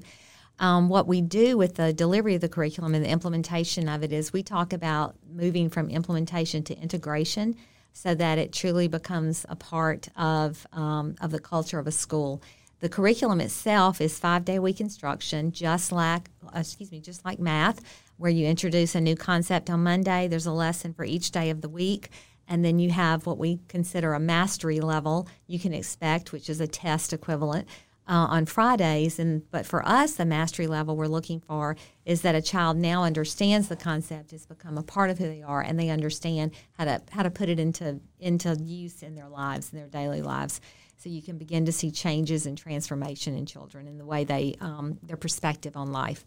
Um, 0.61 0.89
what 0.89 1.07
we 1.07 1.21
do 1.21 1.57
with 1.57 1.75
the 1.75 1.91
delivery 1.91 2.35
of 2.35 2.41
the 2.41 2.47
curriculum 2.47 2.93
and 2.93 3.03
the 3.03 3.09
implementation 3.09 3.89
of 3.89 4.03
it 4.03 4.13
is 4.13 4.31
we 4.31 4.43
talk 4.43 4.73
about 4.73 5.15
moving 5.27 5.71
from 5.71 5.89
implementation 5.89 6.63
to 6.65 6.77
integration, 6.77 7.55
so 7.93 8.13
that 8.15 8.37
it 8.37 8.53
truly 8.53 8.87
becomes 8.87 9.43
a 9.49 9.55
part 9.55 10.07
of 10.15 10.65
um, 10.71 11.15
of 11.19 11.31
the 11.31 11.39
culture 11.39 11.79
of 11.79 11.87
a 11.87 11.91
school. 11.91 12.41
The 12.79 12.89
curriculum 12.89 13.41
itself 13.41 13.99
is 13.99 14.19
five 14.19 14.45
day 14.45 14.59
week 14.59 14.79
instruction, 14.79 15.51
just 15.51 15.91
like 15.91 16.29
uh, 16.45 16.59
excuse 16.59 16.91
me, 16.91 16.99
just 17.01 17.25
like 17.25 17.39
math, 17.39 17.81
where 18.17 18.31
you 18.31 18.45
introduce 18.45 18.93
a 18.93 19.01
new 19.01 19.15
concept 19.15 19.67
on 19.67 19.83
Monday. 19.83 20.27
There's 20.27 20.45
a 20.45 20.51
lesson 20.51 20.93
for 20.93 21.03
each 21.03 21.31
day 21.31 21.49
of 21.49 21.61
the 21.61 21.69
week, 21.69 22.09
and 22.47 22.63
then 22.63 22.77
you 22.77 22.91
have 22.91 23.25
what 23.25 23.39
we 23.39 23.59
consider 23.67 24.13
a 24.13 24.19
mastery 24.19 24.79
level 24.79 25.27
you 25.47 25.57
can 25.57 25.73
expect, 25.73 26.31
which 26.31 26.51
is 26.51 26.61
a 26.61 26.67
test 26.67 27.13
equivalent. 27.13 27.67
Uh, 28.11 28.27
on 28.27 28.45
Fridays, 28.45 29.19
and 29.19 29.49
but 29.51 29.65
for 29.65 29.87
us, 29.87 30.15
the 30.15 30.25
mastery 30.25 30.67
level 30.67 30.97
we're 30.97 31.07
looking 31.07 31.39
for 31.39 31.77
is 32.03 32.23
that 32.23 32.35
a 32.35 32.41
child 32.41 32.75
now 32.75 33.05
understands 33.05 33.69
the 33.69 33.75
concept, 33.77 34.31
has 34.31 34.45
become 34.45 34.77
a 34.77 34.83
part 34.83 35.09
of 35.09 35.17
who 35.17 35.23
they 35.23 35.41
are, 35.41 35.61
and 35.61 35.79
they 35.79 35.89
understand 35.89 36.51
how 36.77 36.83
to 36.83 37.01
how 37.11 37.23
to 37.23 37.31
put 37.31 37.47
it 37.47 37.57
into 37.57 38.01
into 38.19 38.53
use 38.61 39.01
in 39.01 39.15
their 39.15 39.29
lives, 39.29 39.71
in 39.71 39.79
their 39.79 39.87
daily 39.87 40.21
lives. 40.21 40.59
So 40.97 41.07
you 41.07 41.21
can 41.21 41.37
begin 41.37 41.65
to 41.67 41.71
see 41.71 41.89
changes 41.89 42.45
and 42.45 42.57
transformation 42.57 43.33
in 43.33 43.45
children 43.45 43.87
in 43.87 43.97
the 43.97 44.05
way 44.05 44.25
they 44.25 44.55
um, 44.59 44.99
their 45.01 45.15
perspective 45.15 45.77
on 45.77 45.93
life. 45.93 46.25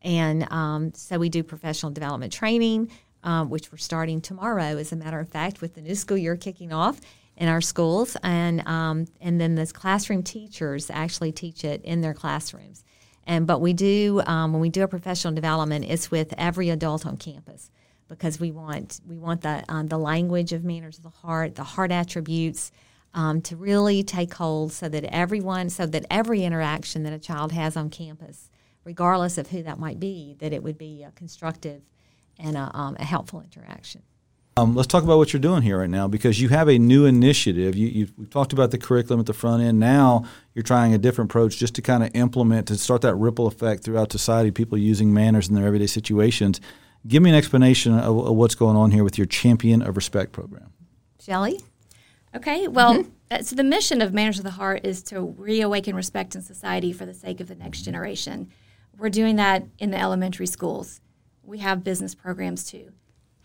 And 0.00 0.50
um, 0.50 0.94
so 0.94 1.18
we 1.18 1.28
do 1.28 1.42
professional 1.42 1.92
development 1.92 2.32
training 2.32 2.90
um, 3.26 3.50
which 3.50 3.70
we're 3.70 3.78
starting 3.78 4.20
tomorrow. 4.20 4.78
As 4.78 4.92
a 4.92 4.96
matter 4.96 5.20
of 5.20 5.28
fact 5.28 5.60
with 5.60 5.74
the 5.74 5.82
new 5.82 5.94
school 5.94 6.16
year 6.16 6.36
kicking 6.36 6.72
off 6.72 7.00
in 7.36 7.48
our 7.48 7.60
schools 7.60 8.16
and 8.22 8.66
um, 8.66 9.06
and 9.20 9.40
then 9.40 9.54
the 9.54 9.66
classroom 9.66 10.22
teachers 10.22 10.90
actually 10.90 11.32
teach 11.32 11.64
it 11.64 11.82
in 11.84 12.00
their 12.00 12.14
classrooms 12.14 12.84
and 13.24 13.46
but 13.46 13.60
we 13.60 13.72
do 13.72 14.22
um, 14.26 14.52
when 14.52 14.60
we 14.60 14.70
do 14.70 14.82
a 14.82 14.88
professional 14.88 15.34
development 15.34 15.84
it's 15.88 16.10
with 16.10 16.32
every 16.38 16.70
adult 16.70 17.06
on 17.06 17.16
campus 17.16 17.70
because 18.08 18.40
we 18.40 18.50
want 18.50 19.00
we 19.06 19.18
want 19.18 19.42
the 19.42 19.64
uh, 19.68 19.82
the 19.82 19.98
language 19.98 20.52
of 20.52 20.64
manners 20.64 20.96
of 20.98 21.04
the 21.04 21.10
heart 21.10 21.54
the 21.54 21.64
heart 21.64 21.92
attributes 21.92 22.72
um, 23.16 23.40
to 23.40 23.56
really 23.56 24.02
take 24.02 24.34
hold 24.34 24.72
so 24.72 24.88
that 24.90 25.04
everyone, 25.04 25.70
so 25.70 25.86
that 25.86 26.04
every 26.10 26.44
interaction 26.44 27.02
that 27.04 27.14
a 27.14 27.18
child 27.18 27.50
has 27.52 27.74
on 27.74 27.88
campus, 27.88 28.50
regardless 28.84 29.38
of 29.38 29.48
who 29.48 29.62
that 29.62 29.78
might 29.78 29.98
be, 29.98 30.36
that 30.38 30.52
it 30.52 30.62
would 30.62 30.76
be 30.76 31.02
a 31.02 31.10
constructive 31.12 31.80
and 32.38 32.56
a, 32.58 32.70
um, 32.74 32.94
a 33.00 33.04
helpful 33.04 33.40
interaction. 33.40 34.02
Um, 34.58 34.74
let's 34.74 34.86
talk 34.86 35.04
about 35.04 35.18
what 35.18 35.34
you're 35.34 35.40
doing 35.40 35.60
here 35.60 35.78
right 35.78 35.90
now 35.90 36.08
because 36.08 36.40
you 36.40 36.48
have 36.48 36.66
a 36.68 36.78
new 36.78 37.04
initiative. 37.04 37.76
You, 37.76 37.88
you've, 37.88 38.12
we've 38.16 38.30
talked 38.30 38.54
about 38.54 38.70
the 38.70 38.78
curriculum 38.78 39.20
at 39.20 39.26
the 39.26 39.34
front 39.34 39.62
end. 39.62 39.78
Now 39.78 40.24
you're 40.54 40.62
trying 40.62 40.94
a 40.94 40.98
different 40.98 41.30
approach 41.30 41.58
just 41.58 41.74
to 41.74 41.82
kind 41.82 42.02
of 42.02 42.10
implement, 42.14 42.68
to 42.68 42.78
start 42.78 43.02
that 43.02 43.16
ripple 43.16 43.46
effect 43.46 43.84
throughout 43.84 44.10
society, 44.10 44.50
people 44.50 44.78
using 44.78 45.12
manners 45.12 45.50
in 45.50 45.54
their 45.54 45.66
everyday 45.66 45.86
situations. 45.86 46.62
Give 47.06 47.22
me 47.22 47.28
an 47.28 47.36
explanation 47.36 47.98
of, 47.98 48.18
of 48.28 48.34
what's 48.34 48.54
going 48.54 48.78
on 48.78 48.92
here 48.92 49.04
with 49.04 49.18
your 49.18 49.26
Champion 49.26 49.82
of 49.82 49.94
Respect 49.94 50.32
program. 50.32 50.72
Shelley? 51.20 51.60
Okay, 52.34 52.66
well, 52.66 53.04
uh, 53.30 53.42
so 53.42 53.56
the 53.56 53.64
mission 53.64 54.00
of 54.00 54.14
Manners 54.14 54.38
of 54.38 54.44
the 54.44 54.52
Heart 54.52 54.86
is 54.86 55.02
to 55.04 55.20
reawaken 55.20 55.94
respect 55.94 56.34
in 56.34 56.40
society 56.40 56.94
for 56.94 57.04
the 57.04 57.14
sake 57.14 57.40
of 57.40 57.48
the 57.48 57.56
next 57.56 57.82
generation. 57.82 58.48
We're 58.96 59.10
doing 59.10 59.36
that 59.36 59.66
in 59.78 59.90
the 59.90 59.98
elementary 59.98 60.46
schools. 60.46 61.02
We 61.42 61.58
have 61.58 61.84
business 61.84 62.14
programs 62.14 62.64
too. 62.64 62.92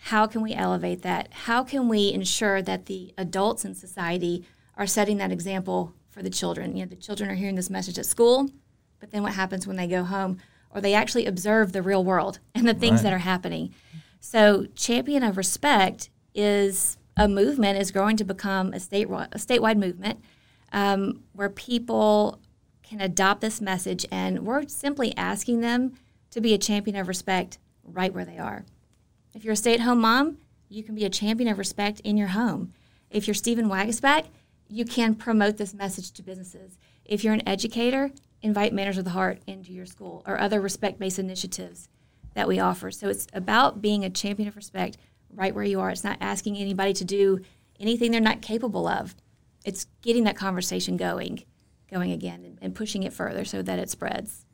How 0.06 0.26
can 0.26 0.42
we 0.42 0.54
elevate 0.54 1.04
that? 1.04 1.28
How 1.32 1.64
can 1.64 1.88
we 1.88 2.12
ensure 2.12 2.62
that 2.64 2.88
the 2.88 3.14
adults 3.20 3.64
in 3.64 3.76
society 3.76 4.44
are 4.76 4.88
setting 4.88 5.18
that 5.18 5.32
example 5.32 5.94
for 6.10 6.24
the 6.24 6.30
children? 6.30 6.76
You 6.76 6.86
know, 6.86 6.90
the 6.90 6.96
children 6.96 7.30
are 7.30 7.36
hearing 7.36 7.54
this 7.56 7.70
message 7.70 8.00
at 8.00 8.08
school, 8.08 8.50
but 9.00 9.12
then 9.12 9.22
what 9.22 9.34
happens 9.34 9.68
when 9.68 9.76
they 9.78 9.86
go 9.88 10.04
home? 10.04 10.40
Or 10.72 10.82
they 10.82 10.96
actually 10.96 11.28
observe 11.28 11.72
the 11.72 11.84
real 11.84 12.04
world 12.04 12.40
and 12.56 12.68
the 12.68 12.74
things 12.74 12.98
Right. 13.00 13.04
that 13.04 13.14
are 13.14 13.20
happening. 13.20 13.76
So, 14.20 14.66
Champion 14.76 15.22
of 15.22 15.38
Respect 15.38 16.10
is 16.34 16.98
a 17.16 17.28
movement 17.28 17.78
is 17.80 17.92
growing 17.92 18.18
to 18.18 18.24
become 18.24 18.74
a 18.74 18.80
state 18.80 19.08
a 19.08 19.38
statewide 19.38 19.78
movement 19.78 20.20
um, 20.72 21.24
where 21.34 21.50
people 21.50 22.40
can 22.82 23.02
adopt 23.02 23.42
this 23.42 23.62
message, 23.62 24.06
and 24.12 24.46
we're 24.48 24.68
simply 24.68 25.16
asking 25.16 25.62
them 25.62 25.94
to 26.32 26.42
be 26.42 26.54
a 26.54 26.58
champion 26.58 26.96
of 26.96 27.08
respect 27.08 27.60
right 27.84 28.14
where 28.14 28.26
they 28.26 28.38
are. 28.40 28.66
If 29.34 29.44
you're 29.46 29.54
a 29.54 29.58
stay-at-home 29.58 30.02
mom, 30.02 30.38
you 30.68 30.84
can 30.84 30.96
be 30.96 31.06
a 31.06 31.10
champion 31.10 31.50
of 31.50 31.58
respect 31.58 32.02
in 32.02 32.18
your 32.18 32.30
home. 32.30 32.74
If 33.10 33.28
you're 33.28 33.34
Stephen 33.34 33.70
Waguespack, 33.70 34.26
you 34.68 34.86
can 34.86 35.16
promote 35.16 35.58
this 35.58 35.74
message 35.74 36.12
to 36.12 36.24
businesses. 36.24 36.78
If 37.06 37.24
you're 37.24 37.34
an 37.34 37.48
educator, 37.48 38.12
invite 38.42 38.74
Manners 38.74 38.98
of 38.98 39.06
the 39.06 39.12
Heart 39.12 39.40
into 39.48 39.72
your 39.72 39.86
school 39.86 40.24
or 40.26 40.40
other 40.40 40.62
respect-based 40.62 41.20
initiatives 41.20 41.90
that 42.34 42.48
we 42.48 42.60
offer. 42.60 42.92
So 42.92 43.10
it's 43.10 43.28
about 43.34 43.82
being 43.82 44.06
a 44.06 44.10
champion 44.10 44.48
of 44.48 44.56
respect 44.56 44.98
right 45.34 45.54
where 45.56 45.64
you 45.64 45.80
are. 45.80 45.90
It's 45.90 46.04
not 46.04 46.18
asking 46.22 46.58
anybody 46.58 46.94
to 46.94 47.06
do 47.06 47.40
anything 47.80 48.12
they're 48.12 48.22
not 48.22 48.42
capable 48.42 48.88
of. 48.88 49.16
It's 49.64 49.88
getting 50.02 50.24
that 50.26 50.36
conversation 50.36 50.98
going, 50.98 51.44
going 51.90 52.12
again, 52.12 52.44
and, 52.46 52.58
and 52.62 52.76
pushing 52.76 53.04
it 53.04 53.14
further 53.14 53.46
so 53.46 53.62
that 53.62 53.80
it 53.80 53.90
spreads. 53.90 54.46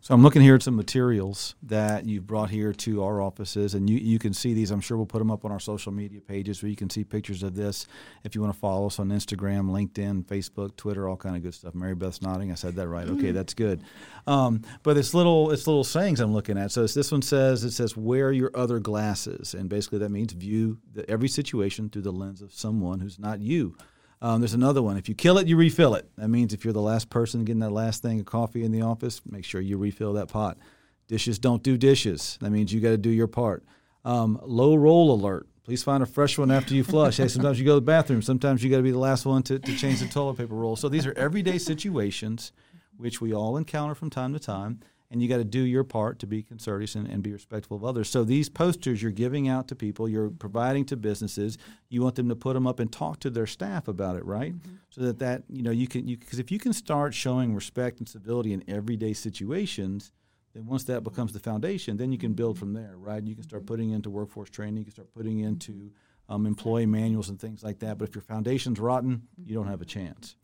So 0.00 0.14
I'm 0.14 0.22
looking 0.22 0.42
here 0.42 0.54
at 0.54 0.62
some 0.62 0.76
materials 0.76 1.56
that 1.64 2.06
you've 2.06 2.26
brought 2.26 2.50
here 2.50 2.72
to 2.72 3.02
our 3.02 3.20
offices, 3.20 3.74
and 3.74 3.90
you, 3.90 3.98
you 3.98 4.18
can 4.18 4.32
see 4.32 4.54
these. 4.54 4.70
I'm 4.70 4.80
sure 4.80 4.96
we'll 4.96 5.06
put 5.06 5.18
them 5.18 5.30
up 5.30 5.44
on 5.44 5.50
our 5.50 5.58
social 5.58 5.92
media 5.92 6.20
pages 6.20 6.62
where 6.62 6.70
you 6.70 6.76
can 6.76 6.88
see 6.88 7.02
pictures 7.02 7.42
of 7.42 7.56
this. 7.56 7.86
If 8.22 8.34
you 8.34 8.40
want 8.40 8.54
to 8.54 8.58
follow 8.58 8.86
us 8.86 9.00
on 9.00 9.08
Instagram, 9.08 9.70
LinkedIn, 9.70 10.24
Facebook, 10.24 10.76
Twitter, 10.76 11.08
all 11.08 11.16
kind 11.16 11.36
of 11.36 11.42
good 11.42 11.52
stuff. 11.52 11.74
Mary 11.74 11.96
Beth's 11.96 12.22
nodding. 12.22 12.52
I 12.52 12.54
said 12.54 12.76
that 12.76 12.86
right. 12.88 13.08
Okay, 13.08 13.32
that's 13.32 13.54
good. 13.54 13.82
Um, 14.26 14.62
but 14.84 14.96
it's 14.96 15.14
little 15.14 15.50
it's 15.50 15.66
little 15.66 15.84
sayings 15.84 16.20
I'm 16.20 16.32
looking 16.32 16.56
at. 16.56 16.70
So 16.70 16.84
it's, 16.84 16.94
this 16.94 17.10
one 17.10 17.22
says 17.22 17.64
it 17.64 17.72
says 17.72 17.96
wear 17.96 18.30
your 18.30 18.52
other 18.54 18.78
glasses, 18.78 19.52
and 19.52 19.68
basically 19.68 19.98
that 19.98 20.10
means 20.10 20.32
view 20.32 20.78
the, 20.94 21.08
every 21.10 21.28
situation 21.28 21.90
through 21.90 22.02
the 22.02 22.12
lens 22.12 22.40
of 22.40 22.52
someone 22.52 23.00
who's 23.00 23.18
not 23.18 23.40
you. 23.40 23.76
Um, 24.20 24.40
there's 24.40 24.54
another 24.54 24.82
one. 24.82 24.96
If 24.96 25.08
you 25.08 25.14
kill 25.14 25.38
it, 25.38 25.46
you 25.46 25.56
refill 25.56 25.94
it. 25.94 26.08
That 26.16 26.28
means 26.28 26.52
if 26.52 26.64
you're 26.64 26.72
the 26.72 26.80
last 26.80 27.08
person 27.08 27.44
getting 27.44 27.60
that 27.60 27.70
last 27.70 28.02
thing 28.02 28.18
of 28.20 28.26
coffee 28.26 28.64
in 28.64 28.72
the 28.72 28.82
office, 28.82 29.20
make 29.24 29.44
sure 29.44 29.60
you 29.60 29.76
refill 29.76 30.14
that 30.14 30.28
pot. 30.28 30.58
Dishes 31.06 31.38
don't 31.38 31.62
do 31.62 31.76
dishes. 31.76 32.36
That 32.40 32.50
means 32.50 32.72
you 32.72 32.80
got 32.80 32.90
to 32.90 32.98
do 32.98 33.10
your 33.10 33.28
part. 33.28 33.64
Um, 34.04 34.40
low 34.42 34.74
roll 34.74 35.12
alert. 35.12 35.46
Please 35.64 35.82
find 35.82 36.02
a 36.02 36.06
fresh 36.06 36.38
one 36.38 36.50
after 36.50 36.74
you 36.74 36.82
flush. 36.82 37.18
hey, 37.18 37.28
sometimes 37.28 37.58
you 37.58 37.64
go 37.66 37.72
to 37.72 37.80
the 37.80 37.82
bathroom. 37.82 38.22
Sometimes 38.22 38.64
you 38.64 38.70
got 38.70 38.78
to 38.78 38.82
be 38.82 38.90
the 38.90 38.98
last 38.98 39.26
one 39.26 39.42
to, 39.44 39.58
to 39.58 39.76
change 39.76 40.00
the 40.00 40.06
toilet 40.06 40.38
paper 40.38 40.54
roll. 40.54 40.76
So 40.76 40.88
these 40.88 41.06
are 41.06 41.12
everyday 41.12 41.58
situations 41.58 42.52
which 42.96 43.20
we 43.20 43.32
all 43.32 43.56
encounter 43.56 43.94
from 43.94 44.10
time 44.10 44.32
to 44.32 44.40
time. 44.40 44.80
And 45.10 45.22
you 45.22 45.28
got 45.28 45.38
to 45.38 45.44
do 45.44 45.60
your 45.60 45.84
part 45.84 46.18
to 46.18 46.26
be 46.26 46.42
courteous 46.42 46.94
and, 46.94 47.08
and 47.08 47.22
be 47.22 47.32
respectful 47.32 47.78
of 47.78 47.84
others. 47.84 48.10
So 48.10 48.24
these 48.24 48.50
posters 48.50 49.02
you're 49.02 49.10
giving 49.10 49.48
out 49.48 49.66
to 49.68 49.74
people, 49.74 50.06
you're 50.06 50.28
providing 50.28 50.84
to 50.86 50.96
businesses. 50.96 51.56
You 51.88 52.02
want 52.02 52.16
them 52.16 52.28
to 52.28 52.36
put 52.36 52.52
them 52.52 52.66
up 52.66 52.78
and 52.78 52.92
talk 52.92 53.18
to 53.20 53.30
their 53.30 53.46
staff 53.46 53.88
about 53.88 54.16
it, 54.16 54.24
right? 54.26 54.54
Mm-hmm. 54.54 54.74
So 54.90 55.00
that 55.02 55.18
that 55.20 55.44
you 55.48 55.62
know 55.62 55.70
you 55.70 55.86
can 55.86 56.06
you 56.06 56.18
because 56.18 56.38
if 56.38 56.50
you 56.50 56.58
can 56.58 56.74
start 56.74 57.14
showing 57.14 57.54
respect 57.54 58.00
and 58.00 58.08
civility 58.08 58.52
in 58.52 58.62
everyday 58.68 59.14
situations, 59.14 60.12
then 60.54 60.66
once 60.66 60.84
that 60.84 61.04
becomes 61.04 61.32
the 61.32 61.40
foundation, 61.40 61.96
then 61.96 62.12
you 62.12 62.18
can 62.18 62.34
build 62.34 62.56
mm-hmm. 62.56 62.60
from 62.60 62.72
there, 62.74 62.96
right? 62.96 63.22
You 63.26 63.34
can 63.34 63.44
start 63.44 63.62
mm-hmm. 63.62 63.68
putting 63.68 63.90
into 63.90 64.10
workforce 64.10 64.50
training, 64.50 64.78
you 64.78 64.84
can 64.84 64.92
start 64.92 65.14
putting 65.14 65.40
into 65.40 65.90
um, 66.28 66.46
employee 66.46 66.86
manuals 66.86 67.28
and 67.28 67.40
things 67.40 67.62
like 67.62 67.78
that. 67.80 67.98
But 67.98 68.08
if 68.08 68.14
your 68.14 68.22
foundation's 68.22 68.78
rotten, 68.78 69.22
you 69.42 69.54
don't 69.54 69.68
have 69.68 69.80
a 69.80 69.86
chance. 69.86 70.36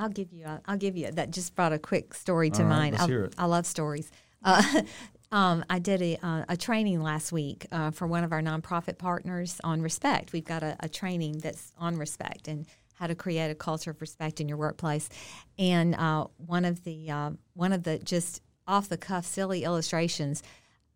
I'll 0.00 0.08
give 0.08 0.32
you. 0.32 0.46
A, 0.46 0.60
I'll 0.66 0.78
give 0.78 0.96
you. 0.96 1.10
That 1.10 1.30
just 1.30 1.54
brought 1.54 1.72
a 1.72 1.78
quick 1.78 2.14
story 2.14 2.50
to 2.50 2.62
All 2.62 2.68
right, 2.68 2.76
mind. 2.76 2.92
let's 2.92 3.04
I, 3.04 3.06
hear 3.06 3.24
it. 3.24 3.34
I 3.36 3.44
love 3.44 3.66
stories. 3.66 4.10
Uh, 4.42 4.82
um, 5.32 5.64
I 5.68 5.78
did 5.78 6.00
a, 6.00 6.16
uh, 6.26 6.44
a 6.48 6.56
training 6.56 7.02
last 7.02 7.32
week 7.32 7.66
uh, 7.70 7.90
for 7.90 8.06
one 8.06 8.24
of 8.24 8.32
our 8.32 8.40
nonprofit 8.40 8.96
partners 8.98 9.60
on 9.62 9.82
respect. 9.82 10.32
We've 10.32 10.44
got 10.44 10.62
a, 10.62 10.76
a 10.80 10.88
training 10.88 11.38
that's 11.38 11.72
on 11.78 11.96
respect 11.98 12.48
and 12.48 12.66
how 12.94 13.08
to 13.08 13.14
create 13.14 13.50
a 13.50 13.54
culture 13.54 13.90
of 13.90 14.00
respect 14.00 14.40
in 14.40 14.48
your 14.48 14.58
workplace. 14.58 15.08
And 15.58 15.94
uh, 15.94 16.26
one 16.38 16.64
of 16.64 16.82
the 16.84 17.10
uh, 17.10 17.30
one 17.54 17.72
of 17.72 17.82
the 17.82 17.98
just 17.98 18.42
off 18.66 18.88
the 18.88 18.96
cuff 18.96 19.26
silly 19.26 19.64
illustrations. 19.64 20.42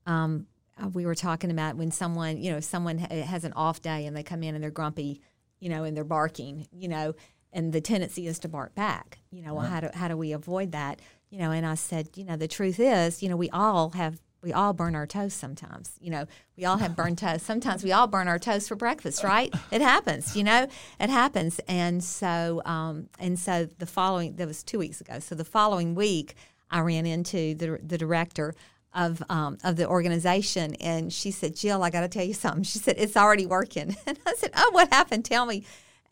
Um, 0.07 0.47
uh, 0.83 0.89
we 0.89 1.07
were 1.07 1.15
talking 1.15 1.51
about 1.51 1.77
when 1.77 1.91
someone, 1.91 2.37
you 2.37 2.51
know, 2.53 2.61
someone 2.61 2.99
has 2.99 3.45
an 3.45 3.53
off 3.53 3.81
day 3.81 4.07
and 4.07 4.17
they 4.17 4.23
come 4.23 4.43
in 4.43 4.55
and 4.55 4.65
they're 4.65 4.71
grumpy, 4.71 5.21
you 5.61 5.69
know, 5.69 5.85
and 5.85 5.97
they're 5.97 6.05
barking, 6.05 6.67
you 6.73 6.89
know, 6.89 7.15
and 7.55 7.73
the 7.73 7.81
tendency 7.81 8.27
is 8.27 8.39
to 8.41 8.49
bark 8.49 8.75
back. 8.75 9.19
You 9.31 9.43
know, 9.43 9.55
well, 9.55 9.67
how 9.67 9.81
do 9.81 9.89
how 9.95 10.09
do 10.09 10.17
we 10.17 10.33
avoid 10.33 10.73
that? 10.73 11.01
You 11.31 11.39
know, 11.39 11.51
and 11.51 11.65
I 11.65 11.75
said, 11.77 12.11
you 12.17 12.25
know, 12.25 12.37
the 12.37 12.49
truth 12.49 12.79
is, 12.79 13.23
you 13.23 13.29
know, 13.29 13.37
we 13.37 13.49
all 13.51 13.91
have 13.91 14.21
we 14.43 14.53
all 14.53 14.75
burn 14.75 14.95
our 14.95 15.07
toast 15.07 15.39
sometimes. 15.39 15.93
You 16.01 16.11
know, 16.11 16.27
we 16.57 16.67
all 16.67 16.77
have 16.77 16.95
burned 16.95 17.17
toast. 17.17 17.47
Sometimes 17.47 17.83
we 17.83 17.93
all 17.93 18.07
burn 18.07 18.29
our 18.29 18.39
toast 18.39 18.69
for 18.69 18.77
breakfast, 18.77 19.25
right? 19.25 19.53
It 19.73 19.81
happens, 19.81 20.37
you 20.37 20.45
know, 20.45 20.69
it 21.01 21.09
happens. 21.09 21.61
And 21.67 22.05
so, 22.05 22.61
um, 22.67 23.09
and 23.19 23.39
so 23.39 23.67
the 23.79 23.87
following, 23.87 24.37
that 24.37 24.47
was 24.47 24.63
two 24.63 24.79
weeks 24.79 25.01
ago. 25.01 25.19
So 25.19 25.35
the 25.35 25.47
following 25.47 25.95
week, 25.95 26.35
I 26.71 26.81
ran 26.81 27.07
into 27.07 27.55
the 27.55 27.79
the 27.83 27.97
director 27.97 28.55
of 28.93 29.23
um, 29.29 29.59
of 29.65 29.77
the 29.77 29.89
organization, 29.89 30.75
and 30.77 31.13
she 31.13 31.31
said, 31.31 31.57
"Jill, 31.57 31.83
I 31.83 31.91
got 31.91 32.03
to 32.03 32.09
tell 32.09 32.25
you 32.25 32.35
something." 32.35 32.63
She 32.63 32.79
said, 32.79 32.97
"It's 32.99 33.17
already 33.17 33.47
working," 33.47 33.97
and 34.07 34.19
I 34.27 34.35
said, 34.35 34.51
"Oh, 34.57 34.71
what 34.73 34.93
happened? 34.93 35.25
Tell 35.25 35.47
me." 35.47 35.65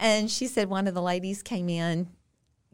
And 0.02 0.28
she 0.28 0.48
said 0.48 0.68
one 0.68 0.88
of 0.88 0.94
the 0.94 1.00
ladies 1.00 1.44
came 1.44 1.68
in, 1.68 2.08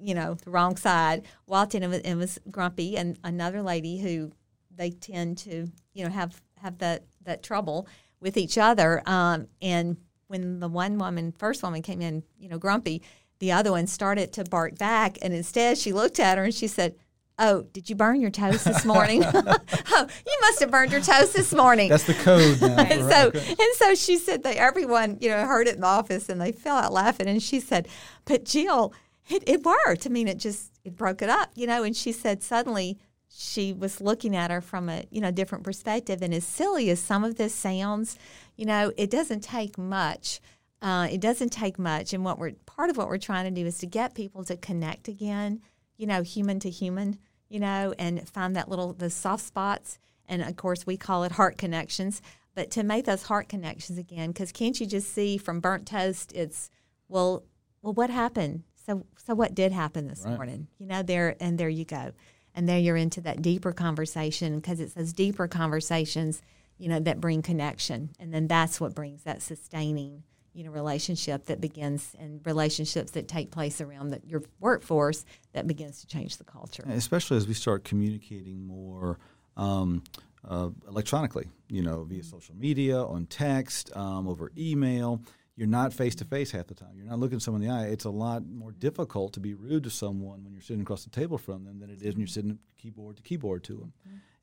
you 0.00 0.14
know, 0.14 0.32
the 0.42 0.50
wrong 0.50 0.78
side, 0.78 1.26
walked 1.46 1.74
in 1.74 1.82
and 1.82 2.18
was, 2.18 2.38
grumpy, 2.50 2.96
and 2.96 3.18
another 3.22 3.60
lady 3.60 3.98
who 3.98 4.32
they 4.74 4.90
tend 4.90 5.36
to, 5.38 5.70
you 5.92 6.04
know, 6.04 6.10
have 6.10 6.40
have 6.62 6.78
that 6.78 7.04
that 7.24 7.42
trouble 7.42 7.86
with 8.18 8.38
each 8.38 8.56
other. 8.56 9.02
Um, 9.04 9.46
and 9.60 9.98
when 10.28 10.60
the 10.60 10.68
one 10.68 10.96
woman, 10.96 11.34
first 11.38 11.62
woman, 11.62 11.82
came 11.82 12.00
in, 12.00 12.22
you 12.38 12.48
know, 12.48 12.56
grumpy, 12.56 13.02
the 13.40 13.52
other 13.52 13.72
one 13.72 13.86
started 13.86 14.32
to 14.32 14.44
bark 14.44 14.78
back, 14.78 15.18
and 15.20 15.34
instead 15.34 15.76
she 15.76 15.92
looked 15.92 16.18
at 16.18 16.38
her 16.38 16.44
and 16.44 16.54
she 16.54 16.66
said. 16.66 16.96
Oh, 17.38 17.62
did 17.72 17.88
you 17.88 17.94
burn 17.94 18.20
your 18.20 18.30
toast 18.30 18.64
this 18.64 18.84
morning? 18.84 19.22
oh, 19.34 20.06
you 20.26 20.38
must 20.40 20.60
have 20.60 20.70
burned 20.70 20.90
your 20.90 21.00
toast 21.00 21.34
this 21.34 21.54
morning. 21.54 21.88
That's 21.88 22.04
the 22.04 22.14
code 22.14 22.60
now. 22.60 22.78
and 22.78 23.08
so 23.08 23.30
and 23.32 23.74
so 23.76 23.94
she 23.94 24.18
said 24.18 24.42
that 24.42 24.56
everyone 24.56 25.18
you 25.20 25.28
know 25.28 25.46
heard 25.46 25.68
it 25.68 25.76
in 25.76 25.80
the 25.80 25.86
office 25.86 26.28
and 26.28 26.40
they 26.40 26.52
fell 26.52 26.76
out 26.76 26.92
laughing 26.92 27.28
and 27.28 27.42
she 27.42 27.60
said 27.60 27.86
but 28.24 28.44
jill 28.44 28.92
it, 29.28 29.42
it 29.46 29.62
worked 29.62 30.06
i 30.06 30.08
mean 30.08 30.26
it 30.26 30.38
just 30.38 30.72
it 30.84 30.96
broke 30.96 31.22
it 31.22 31.28
up 31.28 31.50
you 31.54 31.66
know 31.66 31.82
and 31.82 31.96
she 31.96 32.12
said 32.12 32.42
suddenly 32.42 32.98
she 33.28 33.72
was 33.72 34.00
looking 34.00 34.34
at 34.34 34.50
her 34.50 34.60
from 34.60 34.88
a 34.88 35.04
you 35.10 35.20
know 35.20 35.30
different 35.30 35.64
perspective 35.64 36.22
and 36.22 36.34
as 36.34 36.44
silly 36.44 36.90
as 36.90 37.00
some 37.00 37.24
of 37.24 37.36
this 37.36 37.54
sounds 37.54 38.18
you 38.56 38.64
know 38.64 38.92
it 38.96 39.10
doesn't 39.10 39.40
take 39.40 39.78
much 39.78 40.40
uh, 40.80 41.08
it 41.10 41.20
doesn't 41.20 41.50
take 41.50 41.78
much 41.78 42.12
and 42.12 42.24
what 42.24 42.38
we're 42.38 42.52
part 42.64 42.88
of 42.88 42.96
what 42.96 43.08
we're 43.08 43.18
trying 43.18 43.44
to 43.44 43.50
do 43.50 43.66
is 43.66 43.78
to 43.78 43.86
get 43.86 44.14
people 44.14 44.44
to 44.44 44.56
connect 44.56 45.08
again 45.08 45.60
you 45.96 46.06
know 46.06 46.22
human 46.22 46.60
to 46.60 46.70
human 46.70 47.18
you 47.48 47.60
know 47.60 47.94
and 47.98 48.28
find 48.28 48.54
that 48.56 48.68
little 48.68 48.92
the 48.92 49.10
soft 49.10 49.44
spots. 49.44 49.98
And 50.26 50.42
of 50.42 50.56
course 50.56 50.86
we 50.86 50.96
call 50.96 51.24
it 51.24 51.32
heart 51.32 51.58
connections. 51.58 52.20
But 52.54 52.70
to 52.72 52.82
make 52.82 53.04
those 53.04 53.22
heart 53.24 53.48
connections 53.48 53.98
again 53.98 54.30
because 54.30 54.52
can't 54.52 54.78
you 54.80 54.86
just 54.86 55.12
see 55.12 55.38
from 55.38 55.60
burnt 55.60 55.86
toast 55.86 56.32
it's 56.34 56.70
well 57.08 57.44
well 57.82 57.92
what 57.94 58.10
happened? 58.10 58.64
So 58.86 59.06
so 59.16 59.34
what 59.34 59.54
did 59.54 59.72
happen 59.72 60.08
this 60.08 60.24
Right. 60.24 60.34
morning? 60.36 60.68
You 60.78 60.86
know 60.86 61.02
there 61.02 61.36
and 61.40 61.58
there 61.58 61.68
you 61.68 61.84
go. 61.84 62.12
And 62.54 62.68
there 62.68 62.78
you're 62.78 62.96
into 62.96 63.20
that 63.20 63.40
deeper 63.42 63.72
conversation 63.72 64.56
because 64.56 64.80
it's 64.80 64.94
those 64.94 65.12
deeper 65.12 65.46
conversations 65.46 66.42
you 66.78 66.88
know 66.88 67.00
that 67.00 67.20
bring 67.20 67.42
connection. 67.42 68.10
And 68.20 68.32
then 68.34 68.46
that's 68.48 68.80
what 68.80 68.94
brings 68.94 69.22
that 69.22 69.42
sustaining 69.42 70.22
you 70.54 70.64
know 70.64 70.70
relationship 70.70 71.46
that 71.46 71.60
begins 71.60 72.14
and 72.18 72.40
relationships 72.44 73.12
that 73.12 73.28
take 73.28 73.50
place 73.50 73.80
around 73.80 74.08
the, 74.10 74.20
your 74.26 74.42
workforce 74.60 75.24
that 75.52 75.66
begins 75.66 76.00
to 76.00 76.06
change 76.06 76.36
the 76.36 76.44
culture 76.44 76.84
especially 76.88 77.36
as 77.36 77.46
we 77.46 77.54
start 77.54 77.84
communicating 77.84 78.66
more 78.66 79.18
um, 79.56 80.02
uh, 80.48 80.70
electronically, 80.88 81.48
you 81.68 81.82
know, 81.82 82.04
via 82.04 82.22
social 82.22 82.54
media, 82.56 83.02
on 83.02 83.26
text, 83.26 83.94
um, 83.96 84.28
over 84.28 84.50
email. 84.56 85.20
You're 85.56 85.66
not 85.66 85.92
face 85.92 86.14
to 86.16 86.24
face 86.24 86.52
half 86.52 86.68
the 86.68 86.74
time. 86.74 86.90
You're 86.94 87.06
not 87.06 87.18
looking 87.18 87.40
someone 87.40 87.62
in 87.62 87.68
the 87.68 87.74
eye. 87.74 87.86
It's 87.86 88.04
a 88.04 88.10
lot 88.10 88.46
more 88.46 88.70
difficult 88.70 89.32
to 89.32 89.40
be 89.40 89.54
rude 89.54 89.82
to 89.84 89.90
someone 89.90 90.44
when 90.44 90.52
you're 90.52 90.62
sitting 90.62 90.82
across 90.82 91.02
the 91.02 91.10
table 91.10 91.36
from 91.36 91.64
them 91.64 91.80
than 91.80 91.90
it 91.90 92.00
is 92.00 92.14
when 92.14 92.20
you're 92.20 92.28
sitting 92.28 92.58
keyboard 92.76 93.16
to 93.16 93.22
keyboard 93.24 93.64
to 93.64 93.74
them. 93.74 93.92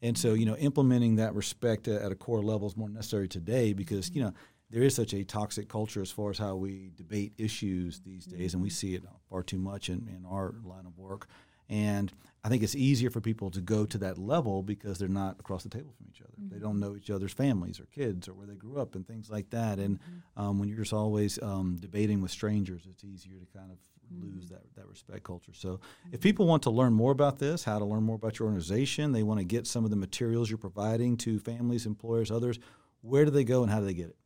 And 0.01 0.17
so, 0.17 0.33
you 0.33 0.45
know, 0.45 0.57
implementing 0.57 1.15
that 1.15 1.33
respect 1.33 1.87
at 1.87 2.01
at 2.01 2.11
a 2.11 2.15
core 2.15 2.43
level 2.43 2.67
is 2.67 2.75
more 2.75 2.89
necessary 2.89 3.29
today 3.29 3.71
because, 3.71 4.11
you 4.11 4.21
know, 4.21 4.33
there 4.69 4.83
is 4.83 4.95
such 4.95 5.13
a 5.13 5.23
toxic 5.23 5.69
culture 5.69 6.01
as 6.01 6.11
far 6.11 6.31
as 6.31 6.37
how 6.37 6.55
we 6.55 6.91
debate 6.95 7.33
issues 7.37 8.01
these 8.01 8.25
days, 8.25 8.53
and 8.53 8.63
we 8.63 8.69
see 8.69 8.95
it 8.95 9.03
far 9.29 9.43
too 9.43 9.59
much 9.59 9.89
in, 9.89 10.07
in 10.07 10.25
our 10.29 10.55
line 10.63 10.85
of 10.85 10.97
work. 10.97 11.27
And 11.69 12.11
I 12.43 12.49
think 12.49 12.61
it's 12.61 12.75
easier 12.75 13.09
for 13.09 13.21
people 13.21 13.49
to 13.51 13.61
go 13.61 13.87
to 13.87 13.97
that 13.99 14.19
level 14.19 14.61
because 14.61 14.99
they're 14.99 15.07
not 15.07 15.39
across 15.39 15.63
the 15.63 15.69
table 15.69 15.93
from 15.97 16.05
each 16.09 16.21
other. 16.21 16.33
Mm-hmm. 16.39 16.53
They 16.53 16.59
don't 16.59 16.79
know 16.79 16.95
each 16.95 17.09
other's 17.09 17.33
families 17.33 17.79
or 17.79 17.85
kids 17.85 18.27
or 18.27 18.35
where 18.35 18.45
they 18.45 18.53
grew 18.53 18.79
up 18.79 18.93
and 18.93 19.07
things 19.07 19.31
like 19.31 19.49
that. 19.49 19.79
And 19.79 19.99
mm-hmm. 19.99 20.41
um, 20.41 20.59
when 20.59 20.69
you're 20.69 20.77
just 20.77 20.93
always 20.93 21.41
um, 21.41 21.77
debating 21.79 22.21
with 22.21 22.29
strangers, 22.29 22.83
it's 22.87 23.03
easier 23.03 23.39
to 23.39 23.57
kind 23.57 23.71
of 23.71 23.77
mm-hmm. 23.77 24.35
lose 24.35 24.47
that, 24.49 24.61
that 24.75 24.87
respect 24.87 25.23
culture. 25.23 25.53
So 25.55 25.79
if 26.11 26.21
people 26.21 26.45
want 26.45 26.61
to 26.63 26.69
learn 26.69 26.93
more 26.93 27.11
about 27.11 27.39
this, 27.39 27.63
how 27.63 27.79
to 27.79 27.85
learn 27.85 28.03
more 28.03 28.15
about 28.15 28.37
your 28.37 28.47
organization, 28.47 29.11
they 29.11 29.23
want 29.23 29.39
to 29.39 29.45
get 29.45 29.65
some 29.65 29.83
of 29.83 29.89
the 29.89 29.95
materials 29.95 30.47
you're 30.47 30.59
providing 30.59 31.17
to 31.17 31.39
families, 31.39 31.87
employers, 31.87 32.29
others, 32.29 32.59
where 33.01 33.25
do 33.25 33.31
they 33.31 33.43
go 33.43 33.63
and 33.63 33.71
how 33.71 33.79
do 33.79 33.85
they 33.85 33.93
get 33.95 34.09
it? 34.09 34.17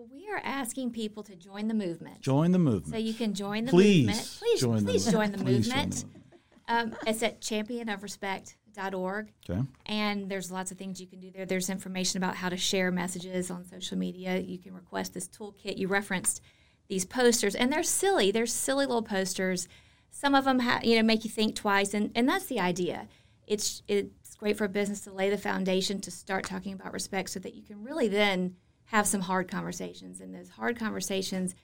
Well, 0.00 0.08
we 0.10 0.30
are 0.30 0.40
asking 0.42 0.92
people 0.92 1.22
to 1.24 1.36
join 1.36 1.68
the 1.68 1.74
movement. 1.74 2.22
Join 2.22 2.52
the 2.52 2.58
movement. 2.58 2.86
So 2.86 2.96
you 2.96 3.12
can 3.12 3.34
join 3.34 3.66
the 3.66 3.70
please 3.70 4.06
movement. 4.06 4.38
Please, 4.38 4.60
join 4.60 4.84
please 4.86 5.04
the, 5.04 5.12
join 5.12 5.32
the 5.32 5.36
please 5.36 5.68
movement. 5.68 5.92
Join 5.92 6.00
the 6.00 6.06
movement. 6.06 6.94
Um, 6.94 7.06
it's 7.06 7.22
at 7.22 7.42
championofrespect.org. 7.42 9.32
Okay. 9.50 9.60
And 9.84 10.30
there's 10.30 10.50
lots 10.50 10.70
of 10.70 10.78
things 10.78 11.02
you 11.02 11.06
can 11.06 11.20
do 11.20 11.30
there. 11.30 11.44
There's 11.44 11.68
information 11.68 12.16
about 12.16 12.36
how 12.36 12.48
to 12.48 12.56
share 12.56 12.90
messages 12.90 13.50
on 13.50 13.66
social 13.66 13.98
media. 13.98 14.38
You 14.38 14.56
can 14.58 14.72
request 14.72 15.12
this 15.12 15.28
toolkit. 15.28 15.76
You 15.76 15.86
referenced 15.86 16.40
these 16.88 17.04
posters, 17.04 17.54
and 17.54 17.70
they're 17.70 17.82
silly. 17.82 18.30
They're 18.30 18.46
silly 18.46 18.86
little 18.86 19.02
posters. 19.02 19.68
Some 20.10 20.34
of 20.34 20.46
them, 20.46 20.60
ha- 20.60 20.80
you 20.82 20.96
know, 20.96 21.02
make 21.02 21.24
you 21.24 21.30
think 21.30 21.54
twice, 21.54 21.92
and, 21.92 22.10
and 22.14 22.26
that's 22.26 22.46
the 22.46 22.58
idea. 22.58 23.06
It's 23.46 23.82
it's 23.86 24.34
great 24.36 24.56
for 24.56 24.64
a 24.64 24.68
business 24.70 25.02
to 25.02 25.12
lay 25.12 25.28
the 25.28 25.36
foundation 25.36 26.00
to 26.00 26.10
start 26.10 26.46
talking 26.46 26.72
about 26.72 26.94
respect, 26.94 27.28
so 27.28 27.38
that 27.40 27.54
you 27.54 27.62
can 27.62 27.84
really 27.84 28.08
then 28.08 28.56
have 28.90 29.06
some 29.06 29.20
hard 29.20 29.48
conversations. 29.48 30.20
And 30.20 30.34
those 30.34 30.50
hard 30.50 30.76
conversations 30.76 31.54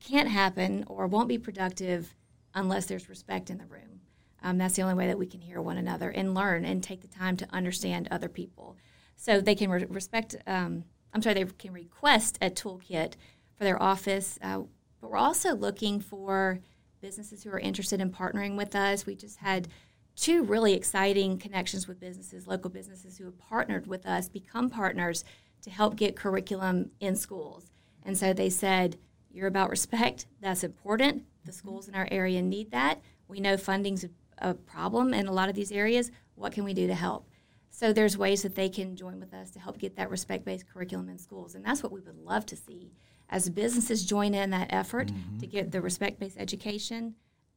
can't 0.00 0.28
happen 0.28 0.84
or 0.86 1.06
won't 1.08 1.28
be 1.28 1.38
productive 1.38 2.14
unless 2.54 2.86
there's 2.86 3.08
respect 3.08 3.50
in 3.50 3.58
the 3.58 3.66
room. 3.66 4.00
Um, 4.40 4.58
that's 4.58 4.76
the 4.76 4.82
only 4.82 4.94
way 4.94 5.08
that 5.08 5.18
we 5.18 5.26
can 5.26 5.40
hear 5.40 5.60
one 5.60 5.78
another 5.78 6.10
and 6.10 6.34
learn 6.34 6.64
and 6.64 6.82
take 6.82 7.00
the 7.00 7.08
time 7.08 7.36
to 7.38 7.48
understand 7.52 8.06
other 8.10 8.28
people. 8.28 8.76
So 9.16 9.40
they 9.40 9.56
can 9.56 9.68
re- 9.68 9.86
respect. 9.88 10.36
Um, 10.46 10.84
I'm 11.12 11.22
sorry, 11.22 11.34
they 11.34 11.50
can 11.58 11.72
request 11.72 12.38
a 12.40 12.50
toolkit 12.50 13.14
for 13.56 13.64
their 13.64 13.82
office. 13.82 14.38
Uh, 14.40 14.62
but 15.00 15.10
we're 15.10 15.16
also 15.16 15.56
looking 15.56 15.98
for 15.98 16.60
businesses 17.00 17.42
who 17.42 17.50
are 17.50 17.58
interested 17.58 18.00
in 18.00 18.10
partnering 18.10 18.56
with 18.56 18.76
us. 18.76 19.06
We 19.06 19.16
just 19.16 19.38
had 19.38 19.66
two 20.14 20.44
really 20.44 20.74
exciting 20.74 21.38
connections 21.38 21.88
with 21.88 21.98
businesses, 21.98 22.46
local 22.46 22.70
businesses 22.70 23.18
who 23.18 23.24
have 23.24 23.38
partnered 23.38 23.88
with 23.88 24.06
us, 24.06 24.28
become 24.28 24.70
partners 24.70 25.24
to 25.64 25.70
help 25.70 25.96
get 25.96 26.16
curriculum 26.16 26.90
in 27.00 27.16
schools. 27.16 27.70
And 28.04 28.16
so 28.16 28.32
they 28.32 28.50
said, 28.50 28.96
You're 29.30 29.48
about 29.48 29.70
respect. 29.70 30.26
That's 30.40 30.62
important. 30.62 31.24
The 31.44 31.52
schools 31.52 31.88
in 31.88 31.94
our 31.94 32.08
area 32.10 32.40
need 32.40 32.70
that. 32.70 33.00
We 33.28 33.40
know 33.40 33.56
funding's 33.56 34.04
a 34.38 34.54
problem 34.54 35.12
in 35.14 35.26
a 35.26 35.32
lot 35.32 35.48
of 35.48 35.54
these 35.54 35.72
areas. 35.72 36.10
What 36.34 36.52
can 36.52 36.64
we 36.64 36.74
do 36.74 36.86
to 36.86 36.94
help? 36.94 37.28
So 37.70 37.92
there's 37.92 38.16
ways 38.16 38.42
that 38.42 38.54
they 38.54 38.68
can 38.68 38.94
join 38.94 39.18
with 39.18 39.34
us 39.34 39.50
to 39.52 39.58
help 39.58 39.78
get 39.78 39.96
that 39.96 40.08
respect-based 40.08 40.68
curriculum 40.68 41.08
in 41.08 41.18
schools, 41.18 41.54
and 41.54 41.64
that's 41.64 41.82
what 41.82 41.90
we 41.90 42.00
would 42.00 42.16
love 42.16 42.46
to 42.46 42.56
see 42.56 42.92
as 43.28 43.48
businesses 43.50 44.04
join 44.04 44.34
in 44.34 44.50
that 44.50 44.72
effort 44.72 45.08
mm-hmm. 45.08 45.38
to 45.38 45.46
get 45.46 45.72
the 45.72 45.80
respect-based 45.80 46.36
education. 46.38 47.16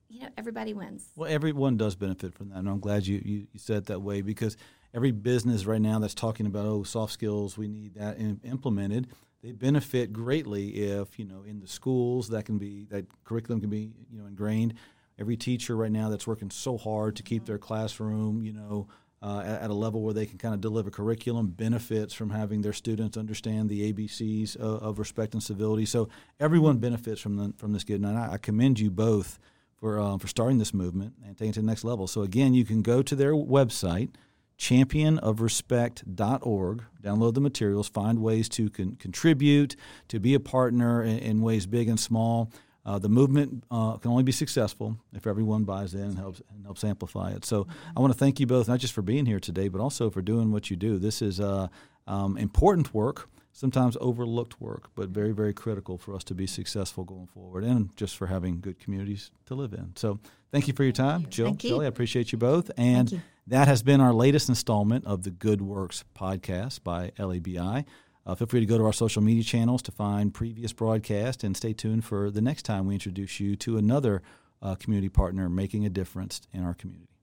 You 0.10 0.22
know, 0.22 0.30
everybody 0.38 0.74
wins. 0.74 1.12
Well, 1.16 1.30
everyone 1.30 1.78
does 1.78 1.96
benefit 1.96 2.34
from 2.34 2.50
that, 2.50 2.60
and 2.60 2.70
I'm 2.70 2.80
glad 2.80 3.06
you, 3.06 3.22
you, 3.24 3.48
you 3.52 3.60
said 3.60 3.78
it 3.78 3.86
that 3.88 4.02
way 4.02 4.22
because 4.22 4.58
every 4.98 5.12
business 5.12 5.66
right 5.66 5.80
now 5.80 6.00
that's 6.00 6.16
talking 6.16 6.48
about 6.48 6.66
oh 6.66 6.82
soft 6.82 7.14
skills, 7.14 7.56
we 7.56 7.68
need 7.68 7.94
that 7.94 8.18
in, 8.18 8.42
implemented. 8.44 9.08
They 9.44 9.52
benefit 9.52 10.12
greatly 10.12 10.70
if 10.70 11.20
you 11.20 11.26
know 11.26 11.44
in 11.44 11.60
the 11.60 11.68
schools 11.68 12.30
that 12.30 12.46
can 12.46 12.58
be 12.58 12.86
that 12.90 13.06
curriculum 13.24 13.62
can 13.62 13.70
be 13.70 13.92
you 14.12 14.20
know 14.20 14.26
ingrained 14.26 14.74
every 15.20 15.38
teacher 15.38 15.76
right 15.76 15.92
now 15.92 16.10
that's 16.10 16.26
working 16.26 16.50
so 16.50 16.78
hard 16.78 17.16
to 17.16 17.24
keep 17.24 17.46
their 17.46 17.60
classroom, 17.60 18.44
you 18.44 18.54
know, 18.54 18.88
uh, 19.22 19.42
at, 19.46 19.62
at, 19.64 19.70
a 19.70 19.74
level 19.74 20.02
where 20.04 20.14
they 20.14 20.28
can 20.28 20.38
kind 20.38 20.54
of 20.54 20.62
deliver 20.62 20.92
curriculum 20.92 21.48
benefits 21.48 22.14
from 22.14 22.30
having 22.30 22.62
their 22.62 22.74
students 22.74 23.18
understand 23.18 23.68
the 23.68 23.92
ABCs 23.92 24.56
of, 24.58 24.84
of 24.84 25.00
respect 25.00 25.34
and 25.34 25.42
civility. 25.42 25.86
So 25.86 26.08
everyone 26.40 26.78
benefits 26.78 27.20
from 27.20 27.36
the, 27.36 27.54
from 27.58 27.74
this 27.74 27.84
good, 27.84 28.02
and 28.02 28.18
I, 28.18 28.34
I 28.34 28.38
commend 28.38 28.80
you 28.80 28.92
both 28.92 29.40
for 29.76 30.00
uh, 30.00 30.18
for 30.18 30.28
starting 30.28 30.58
this 30.58 30.74
movement 30.74 31.14
and 31.26 31.38
taking 31.38 31.50
it 31.50 31.54
to 31.54 31.62
the 31.62 31.68
next 31.68 31.84
level. 31.84 32.08
So 32.08 32.22
again, 32.22 32.54
you 32.54 32.66
can 32.66 32.82
go 32.82 33.02
to 33.04 33.16
their 33.16 33.34
website 33.34 34.10
championofrespect.org, 34.58 36.84
download 37.04 37.34
the 37.36 37.42
materials, 37.42 37.88
find 37.88 38.20
ways 38.20 38.50
to 38.50 38.70
con- 38.70 38.98
contribute, 39.00 39.76
to 40.08 40.20
be 40.20 40.34
a 40.34 40.40
partner 40.40 41.04
in, 41.04 41.20
in 41.20 41.42
ways 41.42 41.66
big 41.66 41.88
and 41.88 42.00
small. 42.00 42.52
Uh, 42.86 42.98
the 42.98 43.10
movement 43.10 43.64
uh, 43.70 43.98
can 43.98 44.12
only 44.12 44.24
be 44.24 44.32
successful 44.32 44.98
if 45.14 45.28
everyone 45.28 45.66
buys 45.66 45.94
in 45.94 46.02
and 46.02 46.18
helps 46.18 46.42
and 46.54 46.64
helps 46.64 46.86
amplify 46.86 47.32
it. 47.32 47.44
So 47.44 47.68
I 47.96 48.00
want 48.00 48.14
to 48.14 48.18
thank 48.18 48.40
you 48.40 48.48
both, 48.48 48.70
not 48.70 48.80
just 48.80 48.94
for 48.94 49.02
being 49.02 49.26
here 49.26 49.42
today, 49.42 49.68
but 49.68 49.82
also 49.82 50.10
for 50.10 50.22
doing 50.22 50.54
what 50.54 50.72
you 50.72 50.78
do. 50.78 50.98
This 50.98 51.22
is 51.22 51.42
uh, 51.42 51.68
um, 52.08 52.38
important 52.38 52.94
work, 52.94 53.30
sometimes 53.58 53.98
overlooked 54.00 54.62
work, 54.62 54.92
but 54.94 55.10
very, 55.10 55.32
very 55.32 55.52
critical 55.52 55.98
for 55.98 56.14
us 56.14 56.24
to 56.24 56.36
be 56.36 56.46
successful 56.46 57.04
going 57.04 57.26
forward, 57.26 57.64
and 57.64 57.90
just 57.98 58.16
for 58.16 58.28
having 58.28 58.62
good 58.62 58.80
communities 58.80 59.32
to 59.48 59.56
live 59.56 59.74
in. 59.74 59.94
So 59.96 60.20
thank 60.52 60.68
you 60.68 60.76
for 60.76 60.84
your 60.84 60.94
time, 60.94 61.22
you. 61.22 61.28
Jill, 61.28 61.58
Shelley. 61.58 61.86
I 61.86 61.90
appreciate 61.90 62.32
you 62.32 62.38
both, 62.38 62.70
and 62.78 63.12
you. 63.12 63.22
that 63.48 63.68
has 63.68 63.82
been 63.82 64.00
our 64.00 64.14
latest 64.14 64.48
installment 64.48 65.08
of 65.08 65.24
the 65.24 65.32
Good 65.32 65.64
Works 65.64 66.04
podcast 66.16 66.84
by 66.84 67.12
LABI. 67.18 67.86
Uh, 68.28 68.36
feel 68.36 68.46
free 68.46 68.60
to 68.60 68.66
go 68.68 68.78
to 68.78 68.86
our 68.86 68.94
social 68.94 69.24
media 69.24 69.44
channels 69.44 69.82
to 69.82 69.92
find 69.92 70.36
previous 70.36 70.72
broadcasts 70.72 71.44
and 71.44 71.58
stay 71.58 71.74
tuned 71.74 72.06
for 72.06 72.30
the 72.30 72.42
next 72.42 72.62
time 72.62 72.86
we 72.86 72.94
introduce 72.94 73.40
you 73.40 73.56
to 73.56 73.78
another 73.78 74.22
uh, 74.62 74.76
community 74.76 75.10
partner 75.10 75.50
making 75.50 75.84
a 75.84 75.90
difference 75.90 76.42
in 76.54 76.64
our 76.64 76.76
community. 76.76 77.17